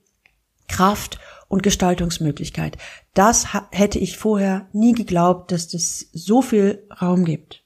Kraft 0.67 1.19
und 1.47 1.63
Gestaltungsmöglichkeit. 1.63 2.77
Das 3.15 3.47
hätte 3.71 3.97
ich 3.97 4.17
vorher 4.17 4.69
nie 4.71 4.93
geglaubt, 4.93 5.51
dass 5.51 5.67
das 5.67 6.07
so 6.13 6.41
viel 6.43 6.87
Raum 7.01 7.25
gibt. 7.25 7.65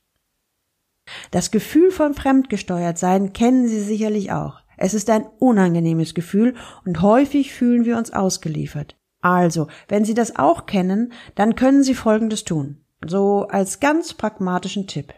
Das 1.31 1.51
Gefühl 1.51 1.91
von 1.91 2.13
fremdgesteuert 2.13 2.97
sein 2.97 3.33
kennen 3.33 3.67
Sie 3.67 3.81
sicherlich 3.81 4.31
auch. 4.31 4.61
Es 4.77 4.93
ist 4.93 5.09
ein 5.09 5.25
unangenehmes 5.39 6.13
Gefühl 6.13 6.55
und 6.85 7.01
häufig 7.01 7.53
fühlen 7.53 7.85
wir 7.85 7.97
uns 7.97 8.11
ausgeliefert. 8.11 8.97
Also, 9.25 9.69
wenn 9.87 10.05
Sie 10.05 10.13
das 10.13 10.35
auch 10.35 10.67
kennen, 10.67 11.11
dann 11.33 11.55
können 11.55 11.81
Sie 11.81 11.95
Folgendes 11.95 12.43
tun. 12.43 12.85
So 13.03 13.47
als 13.47 13.79
ganz 13.79 14.13
pragmatischen 14.13 14.85
Tipp. 14.85 15.15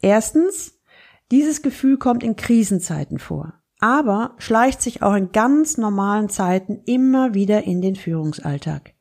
Erstens, 0.00 0.80
dieses 1.30 1.60
Gefühl 1.60 1.98
kommt 1.98 2.22
in 2.22 2.34
Krisenzeiten 2.34 3.18
vor, 3.18 3.52
aber 3.78 4.36
schleicht 4.38 4.80
sich 4.80 5.02
auch 5.02 5.12
in 5.12 5.32
ganz 5.32 5.76
normalen 5.76 6.30
Zeiten 6.30 6.80
immer 6.86 7.34
wieder 7.34 7.64
in 7.64 7.82
den 7.82 7.94
Führungsalltag. 7.94 8.94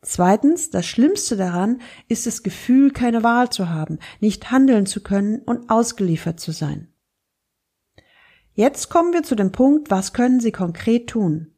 Zweitens, 0.00 0.70
das 0.70 0.86
Schlimmste 0.86 1.36
daran 1.36 1.80
ist 2.06 2.28
das 2.28 2.44
Gefühl, 2.44 2.92
keine 2.92 3.24
Wahl 3.24 3.50
zu 3.50 3.68
haben, 3.68 3.98
nicht 4.20 4.52
handeln 4.52 4.86
zu 4.86 5.02
können 5.02 5.40
und 5.40 5.70
ausgeliefert 5.70 6.38
zu 6.38 6.52
sein. 6.52 6.94
Jetzt 8.52 8.90
kommen 8.90 9.12
wir 9.12 9.24
zu 9.24 9.34
dem 9.34 9.50
Punkt, 9.50 9.90
was 9.90 10.12
können 10.12 10.38
Sie 10.38 10.52
konkret 10.52 11.08
tun? 11.08 11.53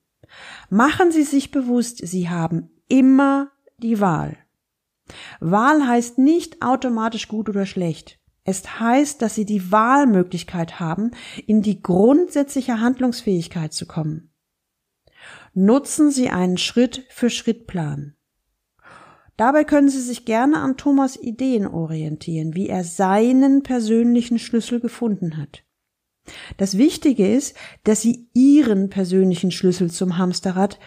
Machen 0.71 1.13
Sie 1.13 1.23
sich 1.23 1.51
bewusst, 1.51 1.99
Sie 2.07 2.29
haben 2.29 2.71
immer 2.89 3.51
die 3.79 4.01
Wahl. 4.01 4.37
Wahl 5.41 5.87
heißt 5.87 6.19
nicht 6.19 6.63
automatisch 6.63 7.29
gut 7.29 7.49
oder 7.49 7.67
schlecht. 7.67 8.19
Es 8.45 8.79
heißt, 8.79 9.23
dass 9.23 9.35
Sie 9.35 9.45
die 9.45 9.73
Wahlmöglichkeit 9.73 10.79
haben, 10.79 11.11
in 11.47 11.63
die 11.63 11.83
grundsätzliche 11.83 12.81
Handlungsfähigkeit 12.81 13.73
zu 13.73 13.87
kommen. 13.87 14.31
Nutzen 15.53 16.11
Sie 16.11 16.29
einen 16.29 16.59
Schritt 16.59 17.05
für 17.11 17.31
Schritt 17.31 17.67
Plan. 17.67 18.15
Dabei 19.37 19.65
können 19.65 19.89
Sie 19.89 20.01
sich 20.01 20.25
gerne 20.25 20.59
an 20.59 20.77
Thomas 20.77 21.17
Ideen 21.17 21.67
orientieren, 21.67 22.55
wie 22.55 22.69
er 22.69 22.85
seinen 22.85 23.63
persönlichen 23.63 24.39
Schlüssel 24.39 24.81
gefunden 24.81 25.37
hat. 25.37 25.66
Das 26.57 26.79
Wichtige 26.79 27.33
ist, 27.33 27.57
dass 27.85 28.03
Sie 28.03 28.29
Ihren 28.35 28.91
persönlichen 28.91 29.51
Schlüssel 29.51 29.91
zum 29.91 30.19
Hamsterrad 30.19 30.79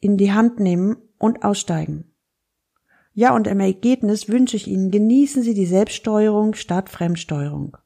in 0.00 0.16
die 0.16 0.32
Hand 0.32 0.60
nehmen 0.60 0.96
und 1.18 1.44
aussteigen. 1.44 2.12
Ja, 3.14 3.34
und 3.34 3.46
im 3.46 3.60
Ergebnis 3.60 4.28
wünsche 4.28 4.56
ich 4.56 4.66
Ihnen, 4.66 4.90
genießen 4.90 5.42
Sie 5.42 5.54
die 5.54 5.66
Selbststeuerung 5.66 6.54
statt 6.54 6.88
Fremdsteuerung. 6.88 7.76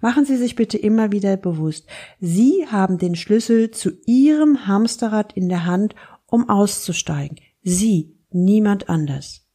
Machen 0.00 0.24
Sie 0.24 0.36
sich 0.36 0.54
bitte 0.54 0.78
immer 0.78 1.12
wieder 1.12 1.36
bewusst, 1.36 1.88
Sie 2.20 2.66
haben 2.68 2.98
den 2.98 3.14
Schlüssel 3.14 3.70
zu 3.70 3.90
Ihrem 4.06 4.66
Hamsterrad 4.66 5.32
in 5.32 5.48
der 5.48 5.64
Hand, 5.64 5.94
um 6.26 6.48
auszusteigen. 6.48 7.38
Sie, 7.62 8.16
niemand 8.30 8.88
anders. 8.88 9.46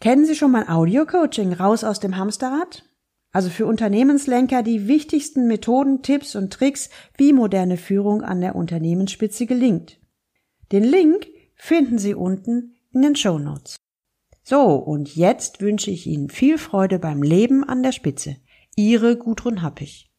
Kennen 0.00 0.26
Sie 0.26 0.34
schon 0.34 0.52
mein 0.52 0.68
Audio-Coaching 0.68 1.52
raus 1.52 1.82
aus 1.82 1.98
dem 1.98 2.16
Hamsterrad? 2.16 2.87
Also 3.30 3.50
für 3.50 3.66
Unternehmenslenker 3.66 4.62
die 4.62 4.88
wichtigsten 4.88 5.46
Methoden, 5.46 6.02
Tipps 6.02 6.34
und 6.34 6.52
Tricks, 6.52 6.88
wie 7.16 7.32
moderne 7.32 7.76
Führung 7.76 8.22
an 8.22 8.40
der 8.40 8.56
Unternehmensspitze 8.56 9.46
gelingt. 9.46 10.00
Den 10.72 10.84
Link 10.84 11.26
finden 11.54 11.98
Sie 11.98 12.14
unten 12.14 12.76
in 12.92 13.02
den 13.02 13.16
Show 13.16 13.38
Notes. 13.38 13.76
So, 14.42 14.62
und 14.76 15.14
jetzt 15.14 15.60
wünsche 15.60 15.90
ich 15.90 16.06
Ihnen 16.06 16.30
viel 16.30 16.56
Freude 16.56 16.98
beim 16.98 17.22
Leben 17.22 17.64
an 17.64 17.82
der 17.82 17.92
Spitze. 17.92 18.36
Ihre 18.76 19.16
Gudrun 19.16 19.60
Happig. 19.60 20.10